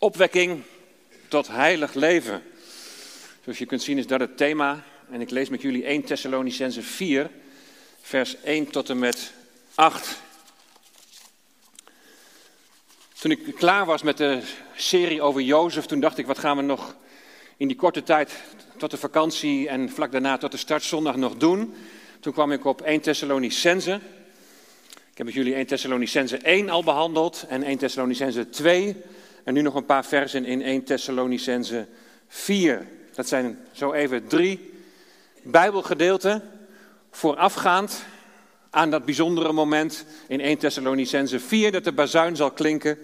Opwekking 0.00 0.62
tot 1.28 1.48
heilig 1.48 1.94
leven. 1.94 2.42
Zoals 3.42 3.58
je 3.58 3.66
kunt 3.66 3.82
zien 3.82 3.98
is 3.98 4.06
dat 4.06 4.20
het 4.20 4.36
thema. 4.36 4.84
En 5.10 5.20
ik 5.20 5.30
lees 5.30 5.48
met 5.48 5.62
jullie 5.62 5.84
1 5.84 6.02
Thessalonicense 6.04 6.82
4, 6.82 7.30
vers 8.00 8.36
1 8.42 8.70
tot 8.70 8.90
en 8.90 8.98
met 8.98 9.32
8. 9.74 10.20
Toen 13.18 13.30
ik 13.30 13.54
klaar 13.54 13.86
was 13.86 14.02
met 14.02 14.16
de 14.16 14.40
serie 14.76 15.22
over 15.22 15.40
Jozef, 15.40 15.86
toen 15.86 16.00
dacht 16.00 16.18
ik, 16.18 16.26
wat 16.26 16.38
gaan 16.38 16.56
we 16.56 16.62
nog 16.62 16.96
in 17.56 17.68
die 17.68 17.76
korte 17.76 18.02
tijd 18.02 18.32
tot 18.76 18.90
de 18.90 18.96
vakantie 18.96 19.68
en 19.68 19.90
vlak 19.90 20.12
daarna 20.12 20.38
tot 20.38 20.50
de 20.52 20.56
startzondag 20.56 21.16
nog 21.16 21.36
doen? 21.36 21.74
Toen 22.20 22.32
kwam 22.32 22.52
ik 22.52 22.64
op 22.64 22.80
1 22.80 23.00
Thessalonicense. 23.00 24.00
Ik 25.10 25.16
heb 25.16 25.26
met 25.26 25.34
jullie 25.34 25.54
1 25.54 25.66
Thessalonicense 25.66 26.36
1 26.36 26.68
al 26.68 26.84
behandeld 26.84 27.44
en 27.48 27.62
1 27.62 27.78
Thessalonicense 27.78 28.48
2. 28.48 28.96
En 29.48 29.54
nu 29.54 29.62
nog 29.62 29.74
een 29.74 29.84
paar 29.84 30.04
versen 30.04 30.44
in 30.44 30.62
1 30.62 30.84
Thessalonicense 30.84 31.86
4. 32.26 32.86
Dat 33.14 33.28
zijn 33.28 33.58
zo 33.72 33.92
even 33.92 34.26
drie 34.26 34.72
Bijbelgedeelten 35.42 36.42
voorafgaand 37.10 38.04
aan 38.70 38.90
dat 38.90 39.04
bijzondere 39.04 39.52
moment 39.52 40.04
in 40.26 40.40
1 40.40 40.58
Thessalonicense 40.58 41.40
4 41.40 41.72
dat 41.72 41.84
de 41.84 41.92
bazuin 41.92 42.36
zal 42.36 42.50
klinken 42.50 42.98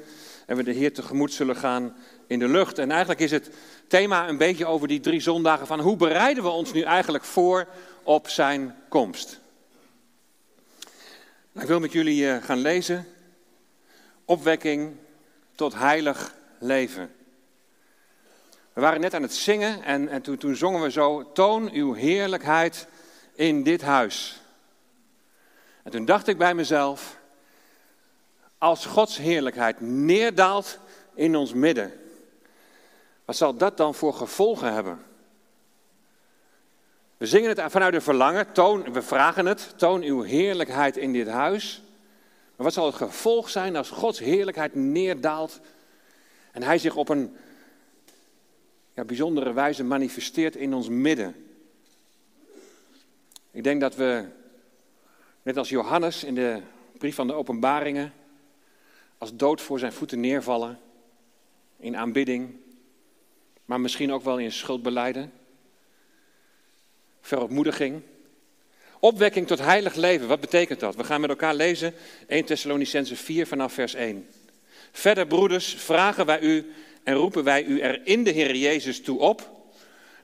en 0.47 0.57
we 0.57 0.63
de 0.63 0.73
Heer 0.73 0.93
tegemoet 0.93 1.33
zullen 1.33 1.57
gaan 1.57 1.97
in 2.27 2.39
de 2.39 2.49
lucht. 2.49 2.79
En 2.79 2.91
eigenlijk 2.91 3.21
is 3.21 3.31
het 3.31 3.51
thema 3.89 4.29
een 4.29 4.39
beetje 4.39 4.67
over 4.67 4.89
die 4.89 5.01
drie 5.01 5.21
zondagen 5.21 5.67
van 5.67 5.81
hoe 5.81 5.97
bereiden 5.97 6.43
we 6.43 6.49
ons 6.49 6.73
nu 6.73 6.81
eigenlijk 6.81 7.25
voor 7.25 7.67
op 8.03 8.29
zijn 8.29 8.77
komst. 8.89 9.41
Ik 11.53 11.67
wil 11.67 11.81
met 11.81 11.93
jullie 11.93 12.31
eh, 12.31 12.43
gaan 12.43 12.59
lezen 12.59 13.07
opwekking 14.25 14.97
tot 15.55 15.75
heilig 15.75 16.35
leven. 16.59 17.15
We 18.73 18.81
waren 18.81 19.01
net 19.01 19.15
aan 19.15 19.23
het 19.23 19.35
zingen 19.35 19.83
en, 19.83 20.09
en 20.09 20.23
toen, 20.23 20.57
zongen 20.57 20.83
we 20.83 20.91
zo, 20.91 21.33
toon 21.33 21.71
uw 21.73 21.93
heerlijkheid 21.93 22.87
in 23.35 23.63
dit 23.63 23.83
huis. 23.83 24.41
En 25.83 25.91
toen 25.91 26.05
dacht 26.05 26.27
ik 26.27 26.39
bij 26.39 26.55
mezelf, 26.55 27.19
als 28.59 28.87
Gods 28.87 29.17
heerlijkheid 29.17 29.81
neerdaalt 29.81 30.79
in 31.15 31.37
ons 31.37 31.53
midden, 31.53 31.93
wat 33.25 33.37
zal 33.37 33.57
dat 33.57 33.77
dan 33.77 33.95
voor 33.95 34.15
gevolgen 34.15 34.73
hebben? 34.73 35.05
We 37.17 37.27
zingen 37.27 37.49
het 37.49 37.73
vanuit 37.73 37.95
een 37.95 38.03
verlangen, 38.03 38.53
toon, 38.53 38.93
we 38.93 39.03
vragen 39.03 39.47
het, 39.47 39.73
toon 39.77 40.03
uw 40.03 40.23
heerlijkheid 40.23 40.97
in 40.97 41.13
dit 41.13 41.29
huis. 41.29 41.83
Maar 42.57 42.67
wat 42.67 42.73
zal 42.73 42.87
het 42.87 42.95
gevolg 42.95 43.51
zijn 43.51 43.77
als 43.77 43.91
Gods 43.91 44.19
heerlijkheid 44.19 44.75
neerdaalt 44.75 45.61
en 46.53 46.63
Hij 46.63 46.79
zich 46.79 46.97
op 46.97 47.09
een 47.09 47.37
ja, 48.95 49.05
bijzondere 49.05 49.53
wijze 49.53 49.85
manifesteert 49.85 50.57
in 50.57 50.75
ons 50.75 50.89
midden? 50.89 51.35
Ik 53.51 53.65
denk 53.65 53.81
dat 53.81 53.95
we, 53.95 54.25
net 55.43 55.57
als 55.57 55.69
Johannes 55.69 56.25
in 56.25 56.35
de 56.35 56.61
brief 56.99 57.15
van 57.15 57.27
de 57.27 57.33
openbaringen, 57.33 58.13
als 59.19 59.37
dood 59.37 59.61
voor 59.61 59.79
zijn 59.79 59.93
voeten 59.93 60.21
neervallen 60.21 60.79
in 61.77 61.97
aanbidding, 61.97 62.57
maar 63.65 63.81
misschien 63.81 64.13
ook 64.13 64.23
wel 64.23 64.39
in 64.39 64.53
schuldbeleiden 64.53 65.33
verootmoediging. 67.21 68.03
Opwekking 69.05 69.47
tot 69.47 69.59
heilig 69.59 69.95
leven, 69.95 70.29
wat 70.29 70.41
betekent 70.41 70.81
dat? 70.81 70.97
We 70.97 71.05
gaan 71.05 71.21
met 71.21 71.31
elkaar 71.31 71.55
lezen 71.55 71.95
1 72.27 72.45
Thessalonicense 72.45 73.17
4 73.17 73.47
vanaf 73.47 73.73
vers 73.73 73.95
1. 73.95 74.29
Verder, 74.93 75.27
broeders, 75.27 75.75
vragen 75.75 76.27
wij 76.27 76.41
u 76.41 76.73
en 77.03 77.15
roepen 77.15 77.45
wij 77.45 77.65
u 77.65 77.81
er 77.81 78.07
in 78.07 78.25
de 78.25 78.31
Heer 78.31 78.57
Jezus 78.57 79.03
toe 79.03 79.19
op, 79.19 79.51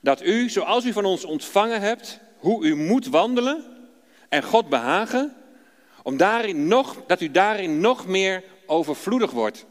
dat 0.00 0.22
u, 0.22 0.48
zoals 0.48 0.84
u 0.84 0.92
van 0.92 1.05
ons 1.05 1.25
ontvangen 1.25 1.81
hebt, 1.81 2.19
hoe 2.37 2.64
u 2.64 2.77
moet 2.77 3.06
wandelen 3.06 3.64
en 4.28 4.43
God 4.43 4.69
behagen, 4.69 5.37
om 6.03 6.16
daarin 6.16 6.69
nog, 6.69 7.03
dat 7.06 7.21
u 7.21 7.31
daarin 7.31 7.81
nog 7.81 8.06
meer 8.06 8.43
overvloedig 8.66 9.31
wordt. 9.31 9.66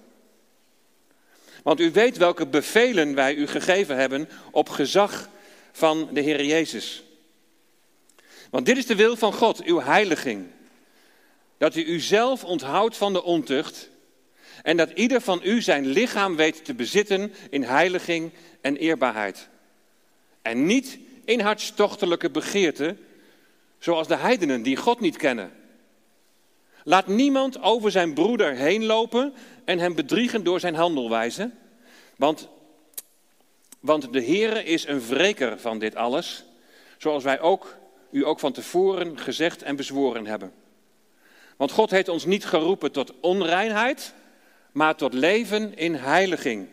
Want 1.64 1.80
u 1.80 1.92
weet 1.92 2.18
welke 2.18 2.48
bevelen 2.48 3.16
wij 3.16 3.36
u 3.36 3.48
gegeven 3.48 3.96
hebben 3.96 4.30
op 4.52 4.70
gezag 4.70 5.30
van 5.72 6.10
de 6.14 6.22
Heer 6.22 6.44
Jezus. 6.44 7.04
Want 8.50 8.66
dit 8.66 8.78
is 8.78 8.86
de 8.86 8.96
wil 8.96 9.16
van 9.16 9.34
God, 9.34 9.64
uw 9.64 9.82
heiliging. 9.82 10.48
Dat 11.58 11.76
u 11.76 11.86
uzelf 11.86 12.44
onthoudt 12.44 12.98
van 12.98 13.14
de 13.14 13.24
ontucht 13.24 13.90
en 14.64 14.78
dat 14.78 14.90
ieder 14.90 15.22
van 15.22 15.42
u 15.44 15.62
zijn 15.62 15.86
lichaam 15.86 16.36
weet 16.36 16.66
te 16.66 16.74
bezitten 16.74 17.34
in 17.50 17.64
heiliging 17.64 18.32
en 18.62 18.78
eerbaarheid. 18.78 19.50
En 20.42 20.66
niet 20.66 21.00
in 21.26 21.40
hartstochtelijke 21.40 22.30
begeerte, 22.30 22.98
zoals 23.80 24.08
de 24.08 24.16
heidenen 24.16 24.62
die 24.62 24.76
God 24.76 25.00
niet 25.00 25.18
kennen. 25.18 25.52
Laat 26.84 27.08
niemand 27.08 27.62
over 27.62 27.92
zijn 27.92 28.14
broeder 28.14 28.56
heen 28.56 28.86
lopen 28.86 29.34
en 29.66 29.80
hem 29.80 29.96
bedriegen 29.96 30.44
door 30.44 30.60
zijn 30.60 30.76
handelwijze. 30.76 31.52
Want, 32.16 32.50
want 33.80 34.14
de 34.14 34.24
Heere 34.24 34.64
is 34.64 34.88
een 34.88 35.08
wreker 35.08 35.60
van 35.60 35.80
dit 35.80 35.96
alles, 35.96 36.46
zoals 36.98 37.24
wij 37.24 37.40
ook 37.40 37.78
u 38.12 38.26
ook 38.26 38.40
van 38.40 38.54
tevoren 38.54 39.20
gezegd 39.20 39.62
en 39.62 39.76
bezworen 39.76 40.26
hebben. 40.26 40.54
Want 41.58 41.72
God 41.72 41.92
heeft 41.92 42.10
ons 42.10 42.26
niet 42.26 42.46
geroepen 42.46 42.92
tot 42.92 43.20
onreinheid, 43.20 44.14
maar 44.72 44.96
tot 44.96 45.14
leven 45.14 45.78
in 45.78 45.96
heiliging. 45.96 46.68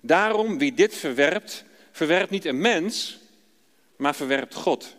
Daarom, 0.00 0.58
wie 0.58 0.74
dit 0.74 0.94
verwerpt, 0.94 1.64
verwerpt 1.90 2.30
niet 2.30 2.44
een 2.44 2.60
mens, 2.60 3.18
maar 3.96 4.14
verwerpt 4.14 4.54
God, 4.54 4.96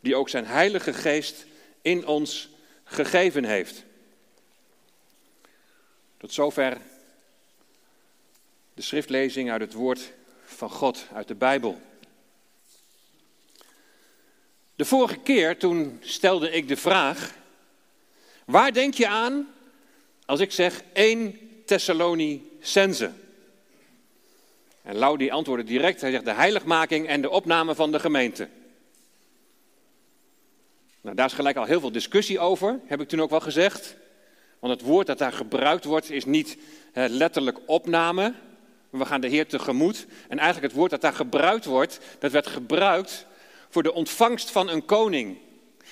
die 0.00 0.16
ook 0.16 0.28
zijn 0.28 0.46
heilige 0.46 0.92
geest 0.92 1.46
in 1.82 2.06
ons 2.06 2.48
gegeven 2.84 3.44
heeft. 3.44 3.84
Tot 6.16 6.32
zover 6.32 6.78
de 8.74 8.82
schriftlezing 8.82 9.50
uit 9.50 9.60
het 9.60 9.72
woord 9.72 10.12
van 10.44 10.70
God, 10.70 11.06
uit 11.12 11.28
de 11.28 11.34
Bijbel. 11.34 11.80
De 14.80 14.86
vorige 14.86 15.16
keer 15.16 15.58
toen 15.58 15.98
stelde 16.00 16.50
ik 16.50 16.68
de 16.68 16.76
vraag: 16.76 17.34
waar 18.44 18.72
denk 18.72 18.94
je 18.94 19.08
aan 19.08 19.48
als 20.26 20.40
ik 20.40 20.52
zeg 20.52 20.82
1 20.92 21.38
Thessalonicense? 21.66 23.10
En 24.82 24.96
Lau 24.96 25.16
die 25.18 25.32
antwoordde 25.32 25.66
direct, 25.66 26.00
hij 26.00 26.10
zegt 26.10 26.24
de 26.24 26.32
heiligmaking 26.32 27.06
en 27.06 27.20
de 27.20 27.30
opname 27.30 27.74
van 27.74 27.92
de 27.92 27.98
gemeente. 27.98 28.48
Nou, 31.00 31.16
daar 31.16 31.26
is 31.26 31.32
gelijk 31.32 31.56
al 31.56 31.64
heel 31.64 31.80
veel 31.80 31.92
discussie 31.92 32.38
over, 32.38 32.80
heb 32.86 33.00
ik 33.00 33.08
toen 33.08 33.20
ook 33.20 33.30
wel 33.30 33.40
gezegd. 33.40 33.96
Want 34.58 34.72
het 34.72 34.82
woord 34.82 35.06
dat 35.06 35.18
daar 35.18 35.32
gebruikt 35.32 35.84
wordt 35.84 36.10
is 36.10 36.24
niet 36.24 36.56
letterlijk 36.92 37.58
opname. 37.66 38.34
We 38.90 39.04
gaan 39.04 39.20
de 39.20 39.28
Heer 39.28 39.46
tegemoet. 39.46 40.06
En 40.28 40.38
eigenlijk 40.38 40.66
het 40.66 40.80
woord 40.80 40.90
dat 40.90 41.00
daar 41.00 41.14
gebruikt 41.14 41.64
wordt, 41.64 42.00
dat 42.18 42.32
werd 42.32 42.46
gebruikt 42.46 43.28
voor 43.70 43.82
de 43.82 43.94
ontvangst 43.94 44.50
van 44.50 44.68
een 44.68 44.84
koning. 44.84 45.38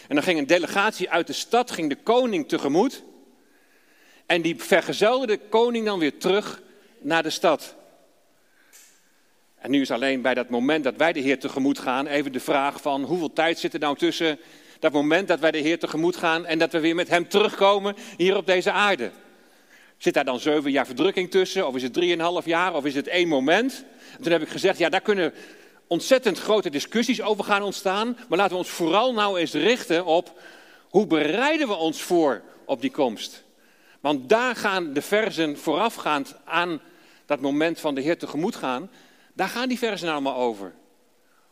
En 0.09 0.15
dan 0.15 0.25
ging 0.25 0.39
een 0.39 0.47
delegatie 0.47 1.11
uit 1.11 1.27
de 1.27 1.33
stad, 1.33 1.71
ging 1.71 1.89
de 1.89 2.03
koning 2.03 2.49
tegemoet. 2.49 3.03
En 4.27 4.43
die 4.43 4.57
vergezelde 4.57 5.27
de 5.27 5.39
koning 5.49 5.85
dan 5.85 5.99
weer 5.99 6.19
terug 6.19 6.63
naar 7.01 7.23
de 7.23 7.31
stad. 7.31 7.77
En 9.59 9.71
nu 9.71 9.81
is 9.81 9.91
alleen 9.91 10.23
bij 10.23 10.35
dat 10.35 10.49
moment 10.49 10.85
dat 10.85 10.97
wij 10.97 11.13
de 11.13 11.21
Heer 11.21 11.39
tegemoet 11.39 11.79
gaan, 11.79 12.07
even 12.07 12.33
de 12.33 12.41
vraag 12.41 12.81
van 12.81 13.03
hoeveel 13.03 13.33
tijd 13.33 13.59
zit 13.59 13.75
er 13.75 13.81
nou 13.81 13.97
tussen 13.97 14.39
dat 14.79 14.93
moment 14.93 15.29
dat 15.29 15.41
wij 15.41 15.51
de 15.51 15.59
Heer 15.59 15.79
tegemoet 15.79 16.17
gaan 16.17 16.47
en 16.47 16.59
dat 16.59 16.73
we 16.73 16.81
weer 16.81 16.95
met 16.95 17.09
Hem 17.09 17.29
terugkomen 17.29 17.97
hier 18.17 18.37
op 18.37 18.47
deze 18.47 18.73
aarde. 18.73 19.11
Zit 19.97 20.15
daar 20.15 20.25
dan 20.25 20.41
zeven 20.41 20.71
jaar 20.71 20.87
verdrukking 20.87 21.31
tussen, 21.31 21.67
of 21.67 21.75
is 21.75 21.83
het 21.83 21.93
drieënhalf 21.93 22.45
jaar, 22.45 22.75
of 22.75 22.85
is 22.85 22.95
het 22.95 23.07
één 23.07 23.29
moment? 23.29 23.85
En 24.17 24.23
toen 24.23 24.33
heb 24.33 24.43
ik 24.43 24.49
gezegd, 24.49 24.79
ja, 24.79 24.89
daar 24.89 25.01
kunnen 25.01 25.33
ontzettend 25.89 26.39
grote 26.39 26.71
discussies 26.71 27.23
over 27.23 27.45
gaan 27.45 27.63
ontstaan. 27.63 28.17
Maar 28.29 28.39
laten 28.39 28.53
we 28.53 28.59
ons 28.59 28.71
vooral 28.71 29.13
nou 29.13 29.39
eens 29.39 29.53
richten 29.53 30.05
op 30.05 30.41
hoe 30.89 31.07
bereiden 31.07 31.69
we 31.69 31.75
ons 31.75 32.03
voor 32.03 32.43
op 32.65 32.81
die 32.81 32.91
komst. 32.91 33.45
Want 34.01 34.29
daar 34.29 34.57
gaan 34.57 34.93
de 34.93 35.03
versen 35.03 35.59
voorafgaand 35.59 36.35
aan 36.45 36.81
dat 37.27 37.41
moment 37.41 37.81
van 37.81 37.95
de 37.95 38.01
Heer 38.01 38.19
tegemoet 38.19 38.57
gaan. 38.57 38.91
Daar 39.35 39.49
gaan 39.49 39.69
die 39.69 39.79
versen 39.79 40.09
allemaal 40.09 40.37
over. 40.37 40.75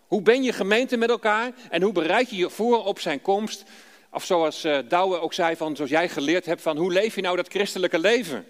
Hoe 0.07 0.23
ben 0.23 0.43
je 0.43 0.53
gemeente 0.53 0.97
met 0.97 1.11
elkaar 1.11 1.53
en 1.71 1.83
hoe 1.83 1.93
bereid 1.93 2.31
je 2.31 2.37
je 2.37 2.51
voor 2.51 2.85
op 2.85 3.01
zijn 3.01 3.23
komst? 3.23 3.65
Of 4.11 4.25
zoals 4.25 4.65
uh, 4.65 4.79
Douwe 4.89 5.21
ook 5.21 5.33
zei, 5.33 5.57
van, 5.57 5.77
zoals 5.77 5.91
jij 5.91 6.09
geleerd 6.09 6.47
hebt, 6.47 6.63
van 6.63 6.77
hoe 6.77 6.93
leef 6.93 7.15
je 7.15 7.21
nou 7.21 7.37
dat 7.37 7.49
christelijke 7.49 7.99
leven? 7.99 8.47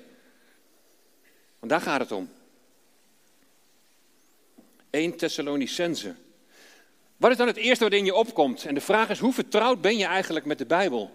Want 1.59 1.73
daar 1.73 1.81
gaat 1.81 2.01
het 2.01 2.13
om. 2.13 2.31
1 4.97 5.17
Thessalonicense. 5.17 6.15
Wat 7.17 7.31
is 7.31 7.37
dan 7.37 7.47
het 7.47 7.57
eerste 7.57 7.85
wat 7.85 7.93
in 7.93 8.05
je 8.05 8.15
opkomt? 8.15 8.65
En 8.65 8.75
de 8.75 8.81
vraag 8.81 9.09
is, 9.09 9.19
hoe 9.19 9.33
vertrouwd 9.33 9.81
ben 9.81 9.97
je 9.97 10.05
eigenlijk 10.05 10.47
met 10.47 10.59
de 10.59 10.67
Bijbel? 10.67 11.11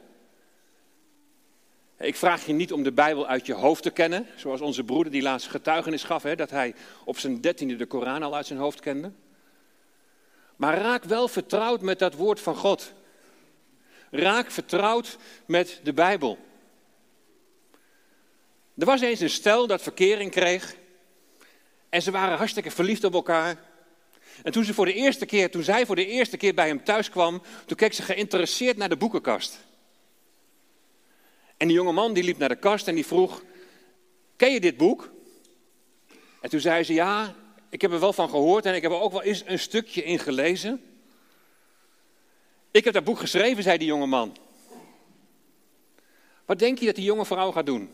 Ik 1.99 2.15
vraag 2.15 2.45
je 2.45 2.53
niet 2.53 2.73
om 2.73 2.83
de 2.83 2.91
Bijbel 2.91 3.27
uit 3.27 3.45
je 3.45 3.53
hoofd 3.53 3.83
te 3.83 3.89
kennen, 3.89 4.27
zoals 4.35 4.61
onze 4.61 4.83
broeder 4.83 5.11
die 5.11 5.21
laatst 5.21 5.49
getuigenis 5.49 6.03
gaf, 6.03 6.23
hè, 6.23 6.35
dat 6.35 6.49
hij 6.49 6.75
op 7.05 7.17
zijn 7.17 7.41
dertiende 7.41 7.75
de 7.75 7.85
Koran 7.85 8.23
al 8.23 8.35
uit 8.35 8.45
zijn 8.45 8.59
hoofd 8.59 8.79
kende. 8.79 9.11
Maar 10.55 10.77
raak 10.77 11.03
wel 11.03 11.27
vertrouwd 11.27 11.81
met 11.81 11.99
dat 11.99 12.13
woord 12.13 12.39
van 12.39 12.55
God. 12.55 12.93
Raak 14.11 14.51
vertrouwd 14.51 15.17
met 15.45 15.79
de 15.83 15.93
Bijbel. 15.93 16.37
Er 18.77 18.85
was 18.85 19.01
eens 19.01 19.19
een 19.19 19.29
stel 19.29 19.67
dat 19.67 19.81
verkering 19.81 20.31
kreeg. 20.31 20.75
En 21.89 22.01
ze 22.01 22.11
waren 22.11 22.37
hartstikke 22.37 22.71
verliefd 22.71 23.03
op 23.03 23.13
elkaar. 23.13 23.70
En 24.43 24.51
toen, 24.51 24.63
ze 24.63 24.73
voor 24.73 24.85
de 24.85 24.93
eerste 24.93 25.25
keer, 25.25 25.51
toen 25.51 25.63
zij 25.63 25.85
voor 25.85 25.95
de 25.95 26.05
eerste 26.05 26.37
keer 26.37 26.53
bij 26.53 26.67
hem 26.67 26.83
thuis 26.83 27.09
kwam, 27.09 27.41
toen 27.65 27.77
keek 27.77 27.93
ze 27.93 28.01
geïnteresseerd 28.01 28.77
naar 28.77 28.89
de 28.89 28.97
boekenkast. 28.97 29.59
En 31.57 31.67
die 31.67 31.75
jonge 31.75 31.91
man 31.91 32.13
die 32.13 32.23
liep 32.23 32.37
naar 32.37 32.49
de 32.49 32.55
kast 32.55 32.87
en 32.87 32.95
die 32.95 33.05
vroeg, 33.05 33.43
ken 34.35 34.51
je 34.51 34.59
dit 34.59 34.77
boek? 34.77 35.11
En 36.41 36.49
toen 36.49 36.59
zei 36.59 36.83
ze, 36.83 36.93
ja, 36.93 37.35
ik 37.69 37.81
heb 37.81 37.91
er 37.91 37.99
wel 37.99 38.13
van 38.13 38.29
gehoord 38.29 38.65
en 38.65 38.75
ik 38.75 38.81
heb 38.81 38.91
er 38.91 38.99
ook 38.99 39.11
wel 39.11 39.23
eens 39.23 39.43
een 39.45 39.59
stukje 39.59 40.03
in 40.03 40.19
gelezen. 40.19 40.83
Ik 42.71 42.83
heb 42.83 42.93
dat 42.93 43.03
boek 43.03 43.19
geschreven, 43.19 43.63
zei 43.63 43.77
die 43.77 43.87
jonge 43.87 44.05
man. 44.05 44.37
Wat 46.45 46.59
denk 46.59 46.79
je 46.79 46.85
dat 46.85 46.95
die 46.95 47.03
jonge 47.03 47.25
vrouw 47.25 47.51
gaat 47.51 47.65
doen? 47.65 47.89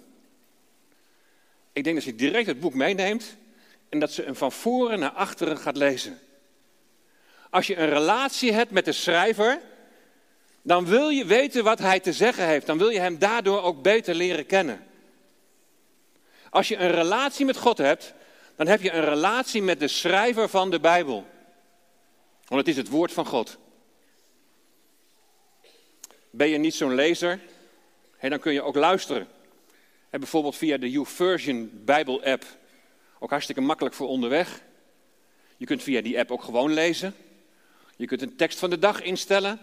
Ik 1.74 1.84
denk 1.84 1.96
dat 1.96 2.06
ze 2.06 2.16
direct 2.16 2.48
het 2.48 2.60
boek 2.60 2.74
meeneemt 2.74 3.36
en 3.90 4.00
dat 4.00 4.12
ze 4.12 4.24
hem 4.24 4.36
van 4.36 4.52
voren 4.52 5.00
naar 5.00 5.12
achteren 5.12 5.58
gaat 5.58 5.78
lezen. 5.78 6.20
Als 7.58 7.68
je 7.68 7.76
een 7.76 7.90
relatie 7.90 8.54
hebt 8.54 8.72
met 8.72 8.86
de 8.86 8.92
schrijver, 8.92 9.62
dan 10.62 10.86
wil 10.86 11.10
je 11.10 11.26
weten 11.26 11.64
wat 11.64 11.80
hij 11.80 12.00
te 12.00 12.14
zeggen 12.14 12.46
heeft. 12.46 12.66
Dan 12.66 12.78
wil 12.78 12.90
je 12.90 13.00
hem 13.00 13.20
daardoor 13.20 13.62
ook 13.62 13.82
beter 13.82 14.16
leren 14.16 14.46
kennen. 14.46 14.88
Als 16.50 16.68
je 16.68 16.76
een 16.76 16.92
relatie 16.92 17.46
met 17.46 17.58
God 17.58 17.78
hebt, 17.78 18.14
dan 18.56 18.68
heb 18.68 18.82
je 18.82 18.92
een 18.92 19.06
relatie 19.06 19.62
met 19.62 19.80
de 19.80 19.88
schrijver 19.88 20.50
van 20.50 20.70
de 20.70 20.80
Bijbel. 20.80 21.26
Want 22.46 22.60
het 22.60 22.68
is 22.68 22.78
het 22.78 22.90
woord 22.90 23.12
van 23.12 23.26
God. 23.26 23.58
Ben 26.30 26.50
je 26.50 26.58
niet 26.58 26.76
zo'n 26.76 26.96
lezer? 26.96 27.40
dan 28.20 28.40
kun 28.40 28.54
je 28.54 28.62
ook 28.62 28.76
luisteren. 28.76 29.28
bijvoorbeeld 30.10 30.56
via 30.56 30.78
de 30.78 30.92
YouVersion 30.92 31.72
Bijbel 31.74 32.24
app. 32.24 32.46
Ook 33.20 33.30
hartstikke 33.30 33.62
makkelijk 33.62 33.96
voor 33.96 34.08
onderweg. 34.08 34.62
Je 35.58 35.66
kunt 35.66 35.84
via 35.84 36.02
die 36.02 36.20
app 36.20 36.32
ook 36.32 36.44
gewoon 36.44 36.74
lezen. 36.74 37.16
Je 37.98 38.06
kunt 38.06 38.22
een 38.22 38.36
tekst 38.36 38.60
van 38.60 38.70
de 38.70 38.80
dag 38.80 39.02
instellen. 39.02 39.60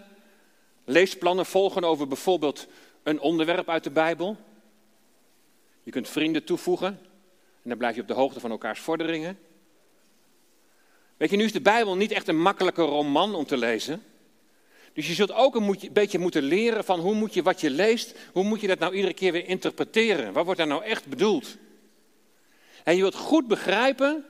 Leesplannen 0.85 1.45
volgen 1.45 1.83
over 1.83 2.07
bijvoorbeeld 2.07 2.67
een 3.03 3.19
onderwerp 3.19 3.69
uit 3.69 3.83
de 3.83 3.91
Bijbel. 3.91 4.37
Je 5.83 5.91
kunt 5.91 6.09
vrienden 6.09 6.43
toevoegen 6.43 6.87
en 7.61 7.69
dan 7.69 7.77
blijf 7.77 7.95
je 7.95 8.01
op 8.01 8.07
de 8.07 8.13
hoogte 8.13 8.39
van 8.39 8.51
elkaars 8.51 8.79
vorderingen. 8.79 9.39
Weet 11.17 11.29
je, 11.29 11.37
nu 11.37 11.43
is 11.43 11.51
de 11.51 11.61
Bijbel 11.61 11.95
niet 11.95 12.11
echt 12.11 12.27
een 12.27 12.41
makkelijke 12.41 12.81
roman 12.81 13.35
om 13.35 13.45
te 13.45 13.57
lezen. 13.57 14.03
Dus 14.93 15.07
je 15.07 15.13
zult 15.13 15.31
ook 15.31 15.55
een 15.55 15.77
beetje 15.91 16.19
moeten 16.19 16.43
leren 16.43 16.83
van 16.83 16.99
hoe 16.99 17.13
moet 17.13 17.33
je 17.33 17.43
wat 17.43 17.61
je 17.61 17.69
leest, 17.69 18.15
hoe 18.33 18.43
moet 18.43 18.61
je 18.61 18.67
dat 18.67 18.79
nou 18.79 18.93
iedere 18.93 19.13
keer 19.13 19.31
weer 19.31 19.47
interpreteren? 19.47 20.33
Wat 20.33 20.43
wordt 20.45 20.59
daar 20.59 20.67
nou 20.67 20.83
echt 20.83 21.07
bedoeld? 21.07 21.57
En 22.83 22.95
je 22.95 23.01
wilt 23.01 23.15
goed 23.15 23.47
begrijpen 23.47 24.25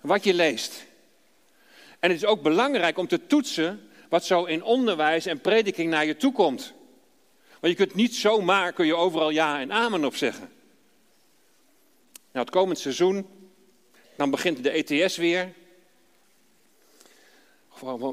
wat 0.00 0.24
je 0.24 0.34
leest. 0.34 0.86
En 2.00 2.10
het 2.10 2.22
is 2.22 2.24
ook 2.24 2.42
belangrijk 2.42 2.98
om 2.98 3.06
te 3.06 3.26
toetsen 3.26 3.88
wat 4.08 4.24
zo 4.24 4.44
in 4.44 4.62
onderwijs 4.62 5.26
en 5.26 5.40
prediking 5.40 5.90
naar 5.90 6.06
je 6.06 6.16
toe 6.16 6.32
komt. 6.32 6.72
Want 7.60 7.72
je 7.72 7.84
kunt 7.84 7.94
niet 7.94 8.14
zomaar, 8.14 8.72
kun 8.72 8.86
je 8.86 8.96
overal 8.96 9.30
ja 9.30 9.60
en 9.60 9.72
amen 9.72 10.04
op 10.04 10.16
zeggen. 10.16 10.50
Nou, 12.32 12.44
het 12.44 12.50
komend 12.50 12.78
seizoen, 12.78 13.26
dan 14.16 14.30
begint 14.30 14.62
de 14.62 14.70
ETS 14.70 15.16
weer. 15.16 15.52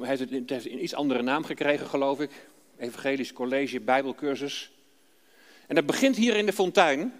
Hij 0.01 0.17
heeft 0.17 0.65
een 0.65 0.83
iets 0.83 0.93
andere 0.93 1.21
naam 1.21 1.43
gekregen, 1.43 1.87
geloof 1.87 2.19
ik. 2.19 2.31
Evangelisch 2.77 3.33
College 3.33 3.79
Bijbelcursus. 3.79 4.71
En 5.67 5.75
dat 5.75 5.85
begint 5.85 6.15
hier 6.15 6.35
in 6.35 6.45
de 6.45 6.53
Fontein. 6.53 7.13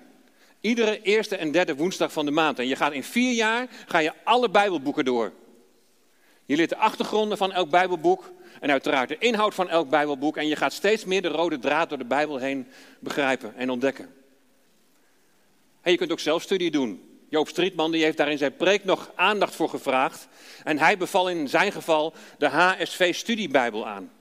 Iedere 0.62 1.02
eerste 1.02 1.36
en 1.36 1.52
derde 1.52 1.76
woensdag 1.76 2.12
van 2.12 2.26
de 2.26 2.32
maand. 2.32 2.60
En 2.60 2.68
je 2.68 2.76
gaat 2.76 2.94
in 2.94 3.04
vier 3.04 3.34
jaar 3.34 3.68
ga 3.88 3.98
je 3.98 4.14
alle 4.24 4.50
Bijbelboeken 4.50 5.06
door. 5.06 5.34
Je 6.48 6.56
leert 6.56 6.70
de 6.70 6.78
achtergronden 6.78 7.38
van 7.38 7.52
elk 7.52 7.70
Bijbelboek. 7.70 8.32
En 8.60 8.72
uiteraard 8.72 9.10
de 9.10 9.18
inhoud 9.18 9.54
van 9.54 9.70
elk 9.70 9.90
Bijbelboek. 9.90 10.38
En 10.38 10.48
je 10.48 10.56
gaat 10.56 10.74
steeds 10.74 11.06
meer 11.06 11.22
de 11.22 11.28
rode 11.28 11.60
draad 11.60 11.90
door 11.90 11.98
de 11.98 12.06
Bijbel 12.06 12.38
heen 12.38 12.68
begrijpen 13.00 13.56
en 13.56 13.70
ontdekken. 13.70 14.14
En 15.82 15.92
je 15.92 15.98
kunt 15.98 16.12
ook 16.12 16.20
zelfstudie 16.20 16.72
doen. 16.72 17.22
Joop 17.30 17.48
Strietman 17.48 17.92
die 17.92 18.04
heeft 18.04 18.18
daar 18.18 18.32
in 18.32 18.38
zijn 18.38 18.56
preek 18.56 18.84
nog 18.84 19.12
aandacht 19.16 19.56
voor 19.56 19.70
gevraagd. 19.70 20.28
En 20.64 20.78
hij 20.78 20.98
beval 20.98 21.30
in 21.30 21.50
zijn 21.50 21.72
geval 21.72 22.14
de 22.38 22.48
HSV 22.48 23.16
Studiebijbel 23.16 23.88
aan. 23.88 24.12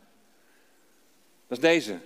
Dat 1.46 1.58
is 1.58 1.64
deze. 1.64 1.98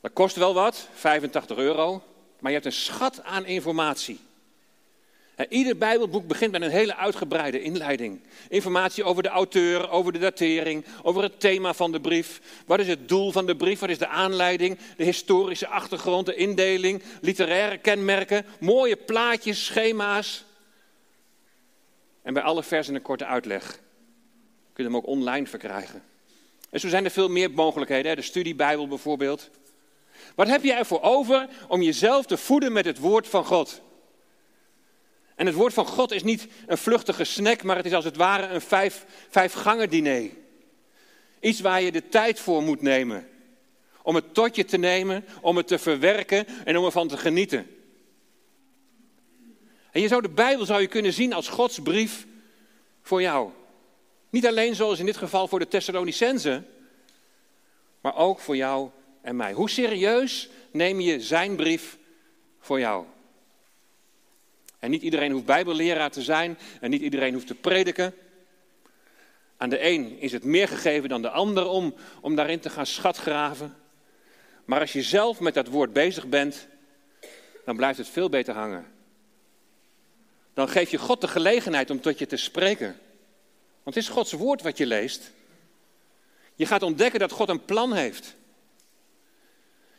Dat 0.00 0.12
kost 0.12 0.36
wel 0.36 0.54
wat, 0.54 0.88
85 0.92 1.56
euro. 1.56 2.02
Maar 2.38 2.50
je 2.50 2.56
hebt 2.56 2.66
een 2.66 2.80
schat 2.82 3.22
aan 3.22 3.44
informatie. 3.44 4.20
Ieder 5.48 5.76
Bijbelboek 5.76 6.26
begint 6.26 6.52
met 6.52 6.62
een 6.62 6.70
hele 6.70 6.96
uitgebreide 6.96 7.62
inleiding. 7.62 8.20
Informatie 8.48 9.04
over 9.04 9.22
de 9.22 9.28
auteur, 9.28 9.90
over 9.90 10.12
de 10.12 10.18
datering, 10.18 10.84
over 11.02 11.22
het 11.22 11.40
thema 11.40 11.74
van 11.74 11.92
de 11.92 12.00
brief. 12.00 12.40
Wat 12.66 12.80
is 12.80 12.88
het 12.88 13.08
doel 13.08 13.32
van 13.32 13.46
de 13.46 13.56
brief? 13.56 13.80
Wat 13.80 13.88
is 13.90 13.98
de 13.98 14.08
aanleiding? 14.08 14.78
De 14.96 15.04
historische 15.04 15.66
achtergrond, 15.68 16.26
de 16.26 16.34
indeling, 16.34 17.02
literaire 17.20 17.78
kenmerken, 17.78 18.44
mooie 18.60 18.96
plaatjes, 18.96 19.64
schema's. 19.64 20.44
En 22.22 22.34
bij 22.34 22.42
alle 22.42 22.62
versen 22.62 22.94
een 22.94 23.02
korte 23.02 23.26
uitleg. 23.26 23.80
Je 24.80 24.86
hem 24.86 24.96
ook 24.96 25.06
online 25.06 25.46
verkrijgen. 25.46 26.02
En 26.70 26.80
zo 26.80 26.88
zijn 26.88 27.04
er 27.04 27.10
veel 27.10 27.28
meer 27.28 27.50
mogelijkheden. 27.50 28.16
De 28.16 28.22
studiebijbel 28.22 28.88
bijvoorbeeld. 28.88 29.50
Wat 30.34 30.48
heb 30.48 30.62
je 30.62 30.72
ervoor 30.72 31.02
over 31.02 31.48
om 31.68 31.82
jezelf 31.82 32.26
te 32.26 32.36
voeden 32.36 32.72
met 32.72 32.84
het 32.84 32.98
woord 32.98 33.28
van 33.28 33.44
God? 33.44 33.80
En 35.40 35.46
het 35.46 35.54
woord 35.54 35.74
van 35.74 35.86
God 35.86 36.10
is 36.10 36.22
niet 36.22 36.46
een 36.66 36.78
vluchtige 36.78 37.24
snack, 37.24 37.62
maar 37.62 37.76
het 37.76 37.86
is 37.86 37.92
als 37.92 38.04
het 38.04 38.16
ware 38.16 38.46
een 38.46 38.60
vijf, 38.60 39.04
vijf 39.28 39.52
gangen 39.52 39.90
diner. 39.90 40.30
Iets 41.40 41.60
waar 41.60 41.82
je 41.82 41.92
de 41.92 42.08
tijd 42.08 42.40
voor 42.40 42.62
moet 42.62 42.82
nemen. 42.82 43.28
Om 44.02 44.14
het 44.14 44.34
tot 44.34 44.56
je 44.56 44.64
te 44.64 44.76
nemen, 44.76 45.24
om 45.40 45.56
het 45.56 45.66
te 45.66 45.78
verwerken 45.78 46.46
en 46.64 46.76
om 46.76 46.84
ervan 46.84 47.08
te 47.08 47.16
genieten. 47.16 47.66
En 49.90 50.00
je 50.00 50.08
zou 50.08 50.22
de 50.22 50.28
Bijbel 50.28 50.66
zou 50.66 50.80
je 50.80 50.86
kunnen 50.86 51.12
zien 51.12 51.32
als 51.32 51.48
Gods 51.48 51.78
brief 51.78 52.26
voor 53.02 53.22
jou. 53.22 53.50
Niet 54.30 54.46
alleen 54.46 54.74
zoals 54.74 54.98
in 54.98 55.06
dit 55.06 55.16
geval 55.16 55.48
voor 55.48 55.58
de 55.58 55.68
Thessalonicenzen, 55.68 56.66
maar 58.00 58.16
ook 58.16 58.40
voor 58.40 58.56
jou 58.56 58.90
en 59.22 59.36
mij. 59.36 59.52
Hoe 59.52 59.70
serieus 59.70 60.48
neem 60.70 61.00
je 61.00 61.20
zijn 61.20 61.56
brief 61.56 61.98
voor 62.58 62.78
jou? 62.78 63.04
En 64.80 64.90
niet 64.90 65.02
iedereen 65.02 65.32
hoeft 65.32 65.44
bijbelleraar 65.44 66.10
te 66.10 66.22
zijn 66.22 66.58
en 66.80 66.90
niet 66.90 67.02
iedereen 67.02 67.34
hoeft 67.34 67.46
te 67.46 67.54
prediken. 67.54 68.14
Aan 69.56 69.68
de 69.68 69.84
een 69.84 70.18
is 70.18 70.32
het 70.32 70.44
meer 70.44 70.68
gegeven 70.68 71.08
dan 71.08 71.22
de 71.22 71.30
ander 71.30 71.66
om, 71.66 71.94
om 72.20 72.34
daarin 72.36 72.60
te 72.60 72.70
gaan 72.70 72.86
schatgraven. 72.86 73.76
Maar 74.64 74.80
als 74.80 74.92
je 74.92 75.02
zelf 75.02 75.40
met 75.40 75.54
dat 75.54 75.66
woord 75.66 75.92
bezig 75.92 76.26
bent, 76.26 76.68
dan 77.64 77.76
blijft 77.76 77.98
het 77.98 78.08
veel 78.08 78.28
beter 78.28 78.54
hangen. 78.54 78.86
Dan 80.54 80.68
geef 80.68 80.90
je 80.90 80.98
God 80.98 81.20
de 81.20 81.28
gelegenheid 81.28 81.90
om 81.90 82.00
tot 82.00 82.18
je 82.18 82.26
te 82.26 82.36
spreken. 82.36 82.98
Want 83.82 83.94
het 83.94 84.04
is 84.04 84.08
Gods 84.08 84.32
woord 84.32 84.62
wat 84.62 84.78
je 84.78 84.86
leest. 84.86 85.30
Je 86.54 86.66
gaat 86.66 86.82
ontdekken 86.82 87.20
dat 87.20 87.32
God 87.32 87.48
een 87.48 87.64
plan 87.64 87.92
heeft. 87.92 88.34